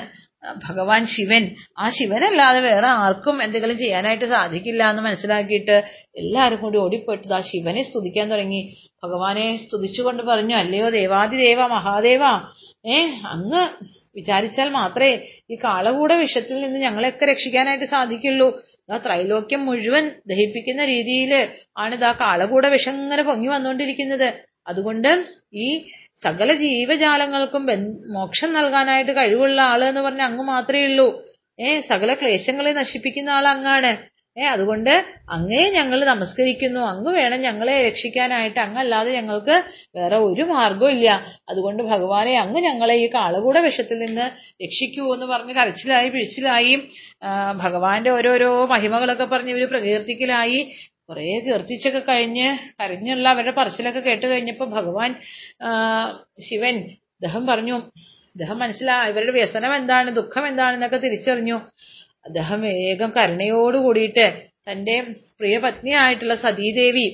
ഭഗവാൻ 0.67 1.03
ശിവൻ. 1.15 1.45
ആ 1.83 1.85
ശിവനല്ലാതെ 1.97 2.61
വേറെ 2.69 2.89
ആർക്കും 3.05 3.37
എന്തെങ്കിലും 3.45 3.79
ചെയ്യാനായിട്ട് 3.79 4.27
സാധിക്കില്ല 4.35 4.83
എന്ന് 4.91 5.03
മനസ്സിലാക്കിയിട്ട് 5.07 5.77
എല്ലാവരും 6.23 6.61
കൂടി 6.65 6.79
ഓടിപ്പെട്ടത് 6.85 7.35
ആ 7.39 7.41
ശിവനെ 7.51 7.83
സ്തുതിക്കാൻ 7.91 8.27
തുടങ്ങി. 8.33 8.63
ഭഗവാനെ 9.05 9.47
സ്തുതിച്ചുകൊണ്ട് 9.65 10.23
പറഞ്ഞു 10.31 10.57
അല്ലയോ 10.63 10.89
ദേവാദിദേവ 10.99 11.61
മഹാദേവ 11.75 12.23
ഏ 12.95 12.99
അങ്ങ് 13.35 13.63
വിചാരിച്ചാൽ 14.19 14.69
മാത്രമേ 14.79 15.13
ഈ 15.51 15.57
കാളകൂട 15.65 16.13
വിഷത്തിൽ 16.23 16.57
നിന്ന് 16.65 16.81
ഞങ്ങളെയൊക്കെ 16.87 17.27
രക്ഷിക്കാനായിട്ട് 17.33 17.85
സാധിക്കുള്ളൂ. 17.85 18.49
ആ 18.93 18.97
ത്രൈലോക്യം 19.07 19.63
മുഴുവൻ 19.67 20.05
ദഹിപ്പിക്കുന്ന 20.31 20.83
രീതിയിൽ 20.85 21.33
ആണ് 21.79 21.95
ഇതാ 21.95 22.13
കാളകൂട 22.21 22.67
വിഷം 22.67 22.95
ഇങ്ങനെ 23.03 23.23
പൊങ്ങി 23.23 23.49
വന്നുകൊണ്ടിരിക്കുന്നത്. 23.49 24.29
അതുകൊണ്ട് 24.69 25.11
ഈ 25.55 25.67
സകല 26.23 26.53
ജീവജാലങ്ങൾക്കും 26.63 27.63
മോക്ഷം 28.15 28.51
നൽകാനായിട്ട് 28.53 29.13
കഴിവുള്ള 29.13 29.59
ആൾ 29.73 29.85
എന്ന് 29.85 30.01
പറഞ്ഞ 30.01 30.23
അങ്ങ് 30.23 30.45
മാത്രമേ 30.45 30.85
ഉള്ളൂ. 30.85 31.09
ഏ 31.59 31.81
സകല 31.81 32.11
ക്ലേശങ്ങളെ 32.15 32.73
നശിപ്പിക്കുന്ന 32.73 33.31
ആൾ 33.31 33.47
അങ്ങാണ്. 33.49 33.93
ഏ 34.39 34.45
അതുകൊണ്ട് 34.55 34.91
അങ്ങേ 35.37 35.63
ഞങ്ങൾ 35.77 36.05
നമസ്കരിക്കുന്നു. 36.05 36.81
അങ്ങ് 36.93 37.11
വേണം 37.19 37.41
ഞങ്ങളെ 37.41 37.75
രക്ഷിക്കാനായിട്ട്. 37.89 38.59
അങ്ങല്ലാതെ 38.59 39.11
ഞങ്ങൾക്ക് 39.13 39.55
വേറെ 39.99 40.17
ഒരു 40.29 40.45
മാർഗവും 40.53 40.91
ഇല്ല. 40.91 41.09
അതുകൊണ്ട് 41.49 41.83
ഭഗവാനെ 41.83 42.35
അങ്ങ് 42.39 42.61
ഞങ്ങളെ 42.61 42.97
ഈ 43.05 43.07
കാളകൂട 43.15 43.59
വിഷത്തിൽ 43.59 43.99
നിന്ന് 43.99 44.27
രക്ഷിക്കൂ 44.65 45.07
എന്ന് 45.15 45.27
പറഞ്ഞ് 45.27 45.55
കരച്ചിലായി 45.55 46.09
പിഴിച്ചിലായി 46.09 46.75
ഭഗവാന്റെ 47.65 48.11
ഓരോരോ 48.11 48.51
മഹിമകളൊക്കെ 48.67 49.25
പറഞ്ഞ് 49.25 49.53
ഇവർ 49.57 49.65
പ്രകീർത്തിക്കലായി 49.69 50.61
കുറേ 51.09 51.27
കീർത്തിച്ചൊക്കെ 51.47 52.01
കഴിഞ്ഞ് 52.09 52.47
കരഞ്ഞുള്ള 52.81 53.29
അവരുടെ 53.29 53.51
പറച്ചിലൊക്കെ 53.51 54.01
കേട്ട് 54.01 54.27
കഴിഞ്ഞപ്പോൾ 54.27 54.69
ഭഗവാൻ 54.71 55.11
ശിവൻ 56.49 56.77
ദഹം 57.23 57.45
പറഞ്ഞു 57.47 57.77
ദഹം 58.41 58.59
മനസ്സിലാ 58.59 58.97
ഇവരുടെ 59.09 59.33
വ്യസനം 59.33 59.73
എന്താണ് 59.77 60.09
ദുഃഖം 60.15 60.45
എന്താണെന്നൊക്കെ 60.49 60.97
തിരിച്ചറിഞ്ഞു. 60.97 61.57
അദ്ദേഹം 62.29 62.61
വേഗം 62.67 63.11
കരുണയോട് 63.17 63.79
കൂടിയിട്ട് 63.87 64.27
തന്റെ 64.69 64.97
പ്രിയ 65.39 65.57
പത്നിയായിട്ടുള്ള 65.65 66.35
സതീദേവി 66.45 67.07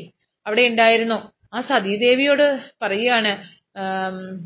അവിടെ 0.47 0.65
ഉണ്ടായിരുന്നു. 0.71 1.19
ആ 1.55 1.61
സതീദേവിയോട് 1.71 2.47
പറയുകയാണ് 2.83 3.33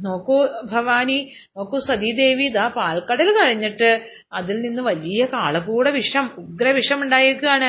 നോക്കൂ 0.05 0.37
ഭവാനി 0.73 1.17
നോക്കൂ 1.57 1.79
സതീദേവി 1.89 2.45
ഇതാ 2.51 2.67
പാൽക്കടൽ 2.77 3.29
കഴിഞ്ഞിട്ട് 3.39 3.91
അതിൽ 4.39 4.57
നിന്ന് 4.67 4.83
വലിയ 4.91 5.23
കാളകൂട 5.35 5.89
വിഷം 5.99 6.27
ഉഗ്രവിഷം 6.45 6.99
ഉണ്ടായേക്കാണ്. 7.05 7.69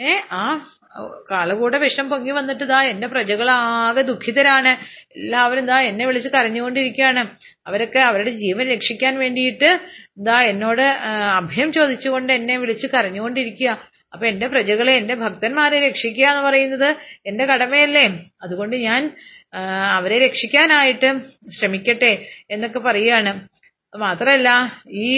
ഏ 0.00 0.12
ആ 0.42 0.44
കാളകൂട 1.30 1.76
വിഷം 1.76 2.08
പൊങ്ങി 2.10 2.30
വന്നിട്ട് 2.30 2.64
ഇതാ 2.64 2.82
എന്റെ 2.82 3.06
പ്രജകളാകെ 3.06 4.02
ദുഃഖിതരാണ്. 4.02 4.72
എല്ലാവരും 5.16 5.64
ഇതാ 5.64 5.80
എന്നെ 5.80 6.06
വിളിച്ച് 6.06 6.28
കരഞ്ഞുകൊണ്ടിരിക്കുകയാണ്. 6.28 7.22
അവരൊക്കെ 7.66 7.98
അവരുടെ 7.98 8.30
ജീവൻ 8.30 8.66
രക്ഷിക്കാൻ 8.68 9.18
വേണ്ടിയിട്ട് 9.18 9.70
ഇതാ 10.20 10.42
എന്നോട് 10.42 10.82
അഭയം 11.40 11.72
ചോദിച്ചുകൊണ്ട് 11.72 12.32
എന്നെ 12.32 12.56
വിളിച്ച് 12.58 12.86
കരഞ്ഞുകൊണ്ടിരിക്കുക. 12.86 13.70
അപ്പൊ 14.12 14.26
എന്റെ 14.26 14.46
പ്രജകളെ 14.46 14.92
എന്റെ 14.92 15.14
ഭക്തന്മാരെ 15.14 15.88
രക്ഷിക്കുക 15.88 16.26
എന്ന് 16.30 16.42
പറയുന്നത് 16.42 16.88
എന്റെ 17.26 17.44
കടമയല്ലേ? 17.44 18.04
അതുകൊണ്ട് 18.42 18.76
ഞാൻ 18.76 19.02
അവരെ 19.96 20.16
രക്ഷിക്കാനായിട്ട് 20.26 21.08
ശ്രമിക്കട്ടെ 21.58 22.12
എന്നൊക്കെ 22.50 22.78
പറയാണ് 22.78 23.32
മാത്രമല്ല 23.94 24.48
ഈ 25.06 25.08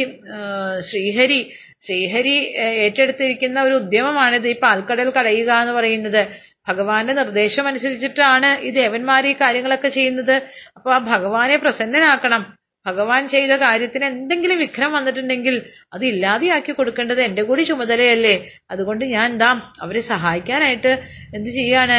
ശ്രീഹരി 0.88 1.40
ശ്രീഹരി 1.87 2.37
ഏറ്റെടുത്തിരിക്കുന്ന 2.85 3.58
ഒരു 3.62 3.74
ഉദ്യമമാണിത് 3.82 4.48
ഈ 4.52 4.56
പാൽക്കടൽ 4.64 5.08
കടയുക 5.16 5.50
എന്ന് 5.62 5.72
പറയുന്നത്. 5.78 6.22
ഭഗവാന്റെ 6.68 7.12
നിർദ്ദേശം 7.12 7.68
അനുസരിച്ചിട്ടാണ് 7.68 8.48
ഈ 8.66 8.70
ദേവന്മാർ 8.70 9.26
ഈ 9.30 9.32
കാര്യങ്ങളൊക്കെ 9.40 9.88
ചെയ്യുന്നത്. 9.88 10.37
അപ്പൊ 10.76 10.90
ആ 10.96 10.98
ഭഗവാനെ 11.14 11.56
പ്രസന്നനാക്കണം. 11.64 12.42
ഭഗവാൻ 12.87 13.28
ചെയ്ത 13.32 13.52
കാര്യത്തിന് 13.64 14.04
എന്തെങ്കിലും 14.04 14.58
വിഘ്നം 14.62 14.92
വന്നിട്ടുണ്ടെങ്കിൽ 14.92 15.56
അത് 15.94 16.04
ഇല്ലാതെയാക്കി 16.12 16.72
കൊടുക്കേണ്ടത് 16.72 17.20
എന്റെ 17.26 17.42
കൂടി 17.48 17.62
ചുമതലയല്ലേ. 17.70 18.35
അതുകൊണ്ട് 18.72 19.04
ഞാൻ 19.14 19.26
എന്താ 19.32 19.50
അവരെ 19.85 20.02
സഹായിക്കാനായിട്ട് 20.12 20.92
എന്ത് 21.37 21.50
ചെയ്യാണ്? 21.58 21.98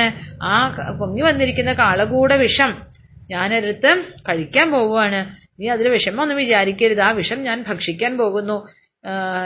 ആ 0.51 0.55
പൊങ്ങി 1.01 1.23
വന്നിരിക്കുന്ന 1.29 1.73
കാളകൂട 1.83 2.33
വിഷം 2.45 2.73
ഞാനെടുത്ത് 3.31 3.91
കഴിക്കാൻ 4.29 4.67
പോവുകയാണ്. 4.71 5.21
നീ 5.59 5.69
അതിൽ 5.69 5.89
വിഷമമൊന്നും 5.89 6.37
വിചാരിക്കരുത്. 6.37 7.01
ആ 7.01 7.11
വിഷം 7.11 7.43
ഞാൻ 7.43 7.63
ഭക്ഷിക്കാൻ 7.67 8.17
പോകുന്നു. 8.17 8.67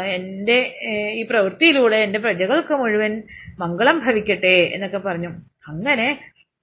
എന്റെ 0.06 0.74
ഈ 1.14 1.28
പ്രവൃത്തിയിലൂടെ 1.30 1.96
എന്റെ 1.96 2.20
പ്രജകൾക്ക് 2.20 2.74
മുഴുവൻ 2.74 3.24
മംഗളം 3.60 4.00
ഭവിക്കട്ടെ 4.00 4.56
എന്നൊക്കെ 4.74 4.98
പറഞ്ഞു. 4.98 5.30
അങ്ങനെ 5.68 6.20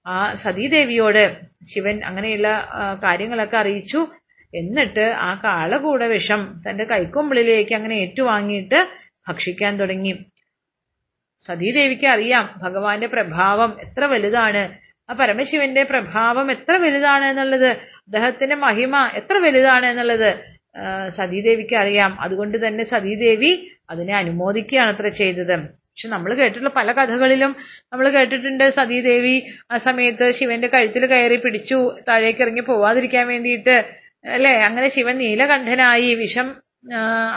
ആ 0.07 0.33
സതീദേവിയോട് 0.33 1.37
ശിവൻ 1.73 2.03
അങ്ങനെയുള്ള 2.05 2.69
കാര്യങ്ങളൊക്കെ 3.03 3.57
അറിയിച്ചു. 3.57 4.07
എന്നിട്ട് 4.55 5.05
ആ 5.17 5.41
കാളകൂട 5.43 6.03
വിഷം 6.03 6.61
തന്റെ 6.69 6.83
കൈക്കൊമ്പിളിലേക്ക് 6.83 7.75
അങ്ങനെ 7.75 7.95
ഏറ്റുവാങ്ങിയിട്ട് 7.95 8.87
ഭക്ഷിക്കാൻ 9.29 9.77
തുടങ്ങി. 9.77 10.13
സതീദേവിക്ക് 11.45 12.07
അറിയാം 12.07 12.59
ഭഗവാന്റെ 12.63 13.07
പ്രഭാവം 13.07 13.81
എത്ര 13.81 14.05
വലുതാണ്. 14.05 14.63
ആ 15.09 15.13
പരമശിവന്റെ 15.13 15.83
പ്രഭാവം 15.83 16.51
എത്ര 16.51 16.77
വലുതാണ് 16.77 17.25
എന്നുള്ളത്. 17.25 17.94
അദ്ദേഹത്തിന്റെ 18.07 18.55
മഹിമ 18.65 18.95
എത്ര 19.19 19.35
വലുതാണ് 19.45 19.85
എന്നുള്ളത് 19.91 20.29
സതീദേവിക്ക് 21.17 21.75
അറിയാം. 21.81 22.11
അതുകൊണ്ട് 22.25 22.57
തന്നെ 22.65 22.83
സതീദേവി 22.91 23.51
അതിനെ 23.91 24.13
അനുമോദിക്കുകയാണ് 24.21 24.91
അത്ര 24.93 25.07
ചെയ്തത്. 25.19 25.55
പക്ഷെ 25.91 26.07
നമ്മൾ 26.13 26.31
കേട്ടിട്ടുള്ള 26.39 26.71
പല 26.77 26.89
കഥകളിലും 26.97 27.51
നമ്മൾ 27.91 28.05
കേട്ടിട്ടുണ്ട് 28.15 28.65
സതീദേവി 28.77 29.35
ആ 29.71 29.77
സമയത്ത് 29.87 30.25
ശിവന്റെ 30.37 30.67
കഴുത്തിൽ 30.73 31.03
കയറി 31.11 31.37
പിടിച്ചു 31.45 31.79
താഴേക്ക് 32.07 32.43
ഇറങ്ങി 32.45 32.63
പോവാതിരിക്കാൻ 32.69 33.25
വേണ്ടിയിട്ട് 33.33 33.75
അല്ലെ? 34.35 34.53
അങ്ങനെ 34.67 34.87
ശിവൻ 34.95 35.15
നീലകണ്ഠനായി 35.23 36.11
വിഷം 36.21 36.47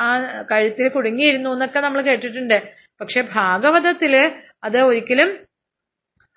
ആ 0.07 0.09
കഴുത്തിൽ 0.51 0.87
കുടുങ്ങിയിരുന്നു 0.97 1.51
എന്നൊക്കെ 1.57 1.81
നമ്മൾ 1.87 2.01
കേട്ടിട്ടുണ്ട്. 2.11 2.59
പക്ഷെ 3.01 3.21
ഭാഗവതത്തിൽ 3.37 4.15
അത് 4.67 4.79
ഒരിക്കലും 4.91 5.31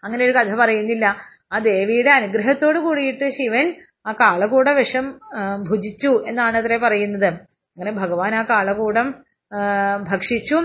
അങ്ങനെ 0.04 0.22
ഒരു 0.28 0.34
കഥ 0.38 0.54
പറയുന്നില്ല. 0.62 1.06
ആ 1.54 1.58
ദേവിയുടെ 1.72 2.12
അനുഗ്രഹത്തോട് 2.20 2.80
കൂടിയിട്ട് 2.86 3.28
ശിവൻ 3.40 3.68
ആ 4.06 4.12
കാളകൂട 4.22 4.70
വിഷം 4.80 5.06
ഭുജിച്ചു 5.70 6.12
എന്നാണ് 6.30 6.56
അത്രേ 6.58 6.78
പറയുന്നത്. 6.86 7.30
അങ്ങനെ 7.78 7.92
ഭഗവാൻ 8.02 8.34
ആ 8.36 8.42
കാളകൂടം 8.44 9.08
ഭക്ഷിച്ചു. 10.10 10.58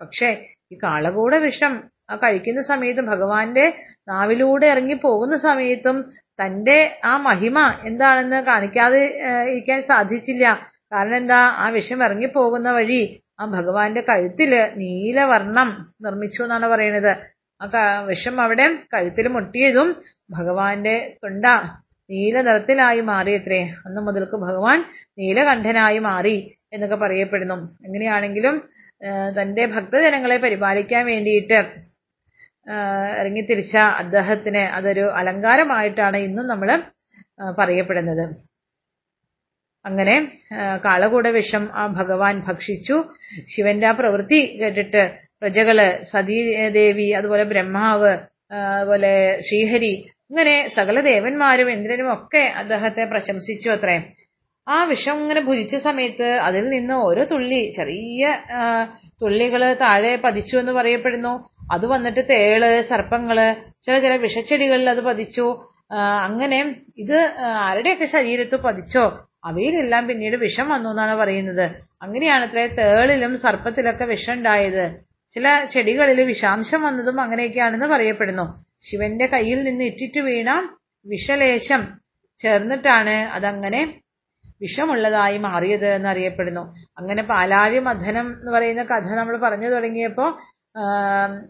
പക്ഷേ 0.00 0.28
ഈ 0.72 0.76
കാളകൂട 0.84 1.34
വിഷം 1.46 1.72
ആ 2.10 2.16
കഴിക്കുന്ന 2.16 2.60
സമയത്തും 2.70 3.06
ഭഗവാന്റെ 3.06 3.66
നാവിലൂടെ 4.08 4.66
ഇറങ്ങി 4.74 4.96
പോകുന്ന 5.04 5.36
സമയത്തും 5.46 5.96
തന്റെ 6.40 6.78
ആ 7.04 7.12
മഹിമ 7.26 7.58
എന്താണെന്ന് 7.88 8.38
കാണിക്കാതെ 8.48 9.02
ഇരിക്കാൻ 9.50 9.80
സാധിച്ചില്ല. 9.82 10.44
കാരണം 10.92 11.16
എന്താ? 11.16 11.38
ആ 11.62 11.68
വിഷം 11.76 12.00
ഇറങ്ങി 12.06 12.28
പോകുന്ന 12.36 12.68
വഴി 12.72 13.00
ആ 13.40 13.46
ഭഗവാന്റെ 13.54 14.02
കഴുത്തിൽ 14.10 14.52
നീലവർണം 14.82 15.68
നിർമ്മിച്ചു 16.04 16.40
എന്നാണ് 16.44 16.66
പറയുന്നത്. 16.72 17.12
ആ 17.60 17.66
വിഷം 18.10 18.36
അവിടെ 18.44 18.66
കഴുത്തിൽ 18.94 19.26
മുട്ടിയതും 19.36 19.88
ഭഗവാന്റെ 20.30 20.96
തൊണ്ട 21.24 21.46
നീല 22.10 22.36
നിറത്തിലായി 22.46 23.02
മാറിയത്രേ 23.10 23.60
അന്ന് 23.86 24.00
മുതൽക്ക് 24.06 24.36
ഭഗവാൻ 24.46 24.78
നീലകണ്ഠനായി 25.20 26.00
മാറി 26.08 26.36
എന്നൊക്കെ 26.74 26.98
പറയപ്പെടുന്നു. 27.04 27.56
എങ്ങനെയാണെങ്കിലും 27.86 28.56
തന്റെ 29.38 29.64
ഭക്തജനങ്ങളെ 29.74 30.36
പരിപാലിക്കാൻ 30.44 31.02
വേണ്ടിയിട്ട് 31.12 31.58
ഇറങ്ങിത്തിരിച്ച 33.20 33.74
അദ്ദേഹത്തിന് 34.02 34.62
അതൊരു 34.76 35.04
അലങ്കാരമായിട്ടാണ് 35.18 36.18
ഇന്നും 36.28 36.46
നമ്മൾ 36.52 36.68
പറയപ്പെടുന്നത്. 37.58 38.24
അങ്ങനെ 39.84 40.14
കാളകൂട 40.84 41.26
വിഷം 41.36 41.64
ആ 41.80 41.82
ഭഗവാൻ 41.98 42.34
ഭക്ഷിച്ചു. 42.48 42.96
ശിവന്റെ 43.52 43.86
ആ 43.90 43.92
പ്രവൃത്തി 44.00 44.40
കേട്ടിട്ട് 44.60 45.02
പ്രജകൾ 45.42 45.78
സതീദേവി 46.12 47.08
അതുപോലെ 47.18 47.44
ബ്രഹ്മാവ് 47.52 48.12
അതുപോലെ 48.76 49.12
ശ്രീഹരി 49.46 49.94
ഇങ്ങനെ 50.30 50.54
സകല 50.76 51.00
ദേവന്മാരും 51.00 51.68
ഇന്ദ്രനും 51.70 52.08
ഒക്കെ 52.12 52.44
അദ്ദേഹത്തെ 52.60 53.02
പ്രശംസിച്ചു 53.12 53.68
അത്രേ. 53.74 53.96
ആ 54.66 54.84
വിഷം 54.84 55.16
ഇങ്ങനെ 55.22 55.40
ഭുജിച്ച 55.40 55.76
സമയത്ത് 55.76 56.28
അതിൽ 56.46 56.64
നിന്ന് 56.68 56.94
ഓരോ 57.08 57.24
തുള്ളി 57.24 57.60
ചെറിയ 57.76 58.22
തുള്ളികൾ 59.22 59.62
താഴെ 59.82 60.12
പതിച്ചു 60.24 60.56
എന്ന് 60.56 60.72
പറയപ്പെടുന്നു. 60.72 61.32
അത് 61.74 61.86
വന്നിട്ട് 61.86 62.22
തേൾ 62.30 62.62
സർപ്പങ്ങൾ 62.90 63.38
ചില 63.84 63.94
ചില 63.98 64.14
വിഷച്ചെടികളിൽ 64.16 64.88
അത് 64.94 65.02
പതിച്ചു. 65.10 65.46
അങ്ങനെ 66.26 66.58
ഇത് 66.96 67.18
ആരുടെയൊക്കെ 67.66 68.06
ശരീരത്ത് 68.16 68.56
പതിച്ചോ 68.66 69.04
അവയിലെല്ലാം 69.44 70.04
പിന്നീട് 70.08 70.36
വിഷം 70.36 70.66
വന്നു 70.68 70.88
എന്നാണ് 70.90 71.14
പറയുന്നത്. 71.22 71.66
അങ്ങനെയാണത്രേ 72.02 72.64
തേളിലും 72.78 73.32
സർപ്പത്തിലൊക്കെ 73.38 74.04
വിഷം 74.04 74.32
ഉണ്ടായത്. 74.32 74.84
ചില 75.34 75.46
ചെടികളിൽ 75.72 76.18
വിഷാംശം 76.32 76.80
വന്നതും 76.82 77.16
അങ്ങനെയൊക്കെയാണെന്ന് 77.20 77.86
പറയപ്പെടുന്നു. 77.86 78.46
ശിവന്റെ 78.88 79.26
കയ്യിൽ 79.26 79.62
നിന്ന് 79.62 79.84
ഇറ്റിറ്റ് 79.84 80.20
വീണ 80.20 80.50
വിഷലേശം 81.06 81.82
ചേർന്നിട്ടാണ് 82.40 83.16
അതങ്ങനെ 83.36 83.80
വിഷമുള്ളതായി 84.60 85.38
മാറിയത് 85.38 85.86
എന്നറിയപ്പെടുന്നു. 85.86 86.62
അങ്ങനെ 86.98 87.22
പാലാഴി 87.22 87.78
മഥനം 87.78 88.26
എന്ന് 88.40 88.52
പറയുന്ന 88.52 88.82
കഥ 88.82 89.08
നമ്മൾ 89.14 89.36
പറഞ്ഞു 89.36 89.68
തുടങ്ങിയപ്പോ 89.68 90.26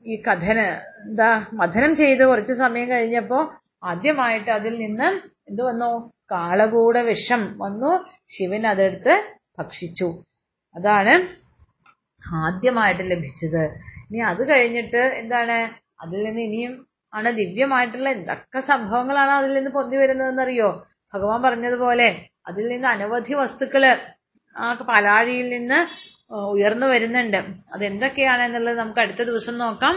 ഈ 0.06 0.16
കഥന് 0.22 0.66
എന്താ 1.08 1.28
മഥനം 1.52 1.96
ചെയ്ത് 1.96 2.22
കുറച്ച് 2.26 2.52
സമയം 2.52 2.90
കഴിഞ്ഞപ്പോ 2.90 3.38
ആദ്യമായിട്ട് 3.84 4.50
അതിൽ 4.50 4.74
നിന്ന് 4.78 5.08
എന്ത് 5.48 5.62
വന്നു? 5.62 5.90
കാളകൂട 6.32 6.98
വിഷം 6.98 7.42
വന്നു. 7.58 7.92
ശിവൻ 8.28 8.66
അതെടുത്ത് 8.66 9.14
ഭക്ഷിച്ചു. 9.58 10.08
അതാണ് 10.74 11.14
ആദ്യമായിട്ട് 12.44 13.04
ലഭിച്ചത്. 13.10 13.62
ഇനി 14.08 14.18
അത് 14.18 14.42
കഴിഞ്ഞിട്ട് 14.50 15.02
എന്താണ്? 15.20 15.58
അതിൽ 16.02 16.24
നിന്ന് 16.24 16.40
ഇനിയും 16.40 16.72
ആണ് 17.12 17.28
ദിവ്യമായിട്ടുള്ള 17.40 18.08
എന്തൊക്കെ 18.16 18.60
സംഭവങ്ങളാണ് 18.60 19.30
അതിൽ 19.30 19.54
നിന്ന് 19.54 19.70
പൊന്തി 19.70 19.96
വരുന്നതെന്നറിയോ? 19.96 20.68
ഭഗവാൻ 21.14 21.42
പറഞ്ഞതുപോലെ 21.42 22.08
അതിൽ 22.48 22.64
നിന്ന് 22.72 22.88
അനവധി 22.88 23.34
വസ്തുക്കൾ 23.34 23.84
ആ 24.56 24.66
പലാഴിയിൽ 24.90 25.48
നിന്ന് 25.56 25.78
ഉയർന്നു 26.54 26.86
വരുന്നുണ്ട്. 26.86 27.40
അതെന്തൊക്കെയാണെന്നുള്ളത് 27.74 28.78
നമുക്ക് 28.78 29.00
അടുത്ത 29.00 29.22
ദിവസം 29.22 29.58
നോക്കാം. 29.58 29.94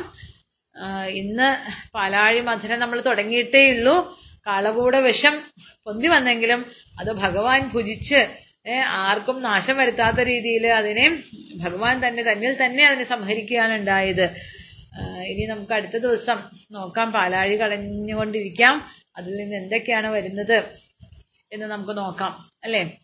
ഇന്ന് 1.22 1.48
പാലാഴി 1.96 2.40
മധുരം 2.40 2.80
നമ്മൾ 2.80 3.00
തുടങ്ങിയിട്ടേ 3.02 3.64
ഉള്ളൂ. 3.72 3.96
കാളകൂട 4.48 4.96
വിഷം 5.08 5.36
പൊന്തി 5.86 6.08
വന്നെങ്കിലും 6.08 6.62
അത് 7.00 7.12
ഭഗവാൻ 7.24 7.62
ഭുജിച്ച് 7.74 8.20
ആർക്കും 9.02 9.38
നാശം 9.42 9.78
വരുത്താത്ത 9.78 10.20
രീതിയിൽ 10.32 10.66
അതിനെ 10.68 11.06
ഭഗവാൻ 11.64 11.96
തന്നെ 12.08 12.24
തന്നിൽ 12.24 12.54
തന്നെ 12.64 12.84
അതിനെ 12.86 13.04
സംഹരിക്കുകയാണ് 13.04 13.74
ഉണ്ടായത്. 13.74 14.26
ഇനി 15.02 15.46
നമുക്ക് 15.46 15.74
അടുത്ത 15.74 15.98
ദിവസം 15.98 16.40
നോക്കാം. 16.72 17.12
പാലാഴി 17.12 17.56
കളഞ്ഞുകൊണ്ടിരിക്കാം. 17.56 18.92
അതിൽ 19.18 19.36
നിന്ന് 19.36 19.56
എന്തൊക്കെയാണ് 19.56 20.08
വരുന്നത് 20.08 20.58
എന്ന് 21.52 21.66
നമുക്ക് 21.66 21.98
നോക്കാം 21.98 22.46
അല്ലേ? 22.64 22.98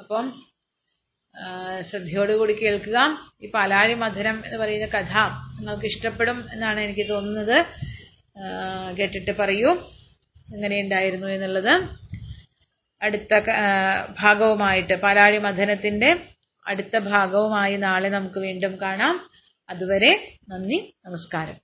അപ്പം 0.00 0.32
ശ്രദ്ധയോടുകൂടി 1.80 2.52
കേൾക്കുക. 2.52 3.18
ഈ 3.42 3.50
പാലാഴി 3.50 3.94
മധുരം 3.94 4.42
എന്ന് 4.44 4.58
പറയുന്ന 4.58 4.86
കഥ 4.86 5.14
നിങ്ങൾക്ക് 5.58 5.86
ഇഷ്ടപ്പെടും 5.86 6.48
എന്നാണ് 6.52 6.80
എനിക്ക് 6.80 7.08
തോന്നുന്നത്. 7.08 7.66
കേട്ടിട്ട് 8.96 9.30
പറയൂ. 9.30 9.70
എങ്ങനെയുണ്ടായിരുന്നു 10.54 11.26
എന്നുള്ളത്. 11.26 11.88
അടുത്ത 13.02 13.38
ഭാഗവുമായിട്ട് 14.20 14.94
പാലാഴി 14.94 15.38
മഥനത്തിന്റെ 15.38 16.16
അടുത്ത 16.66 16.98
ഭാഗവുമായി 16.98 17.76
നാളെ 17.76 18.08
നമുക്ക് 18.08 18.40
വീണ്ടും 18.40 18.80
കാണാം. 18.80 19.31
അതുവരെ 19.68 20.38
നന്ദി 20.48 20.78
നമസ്കാരം. 21.04 21.58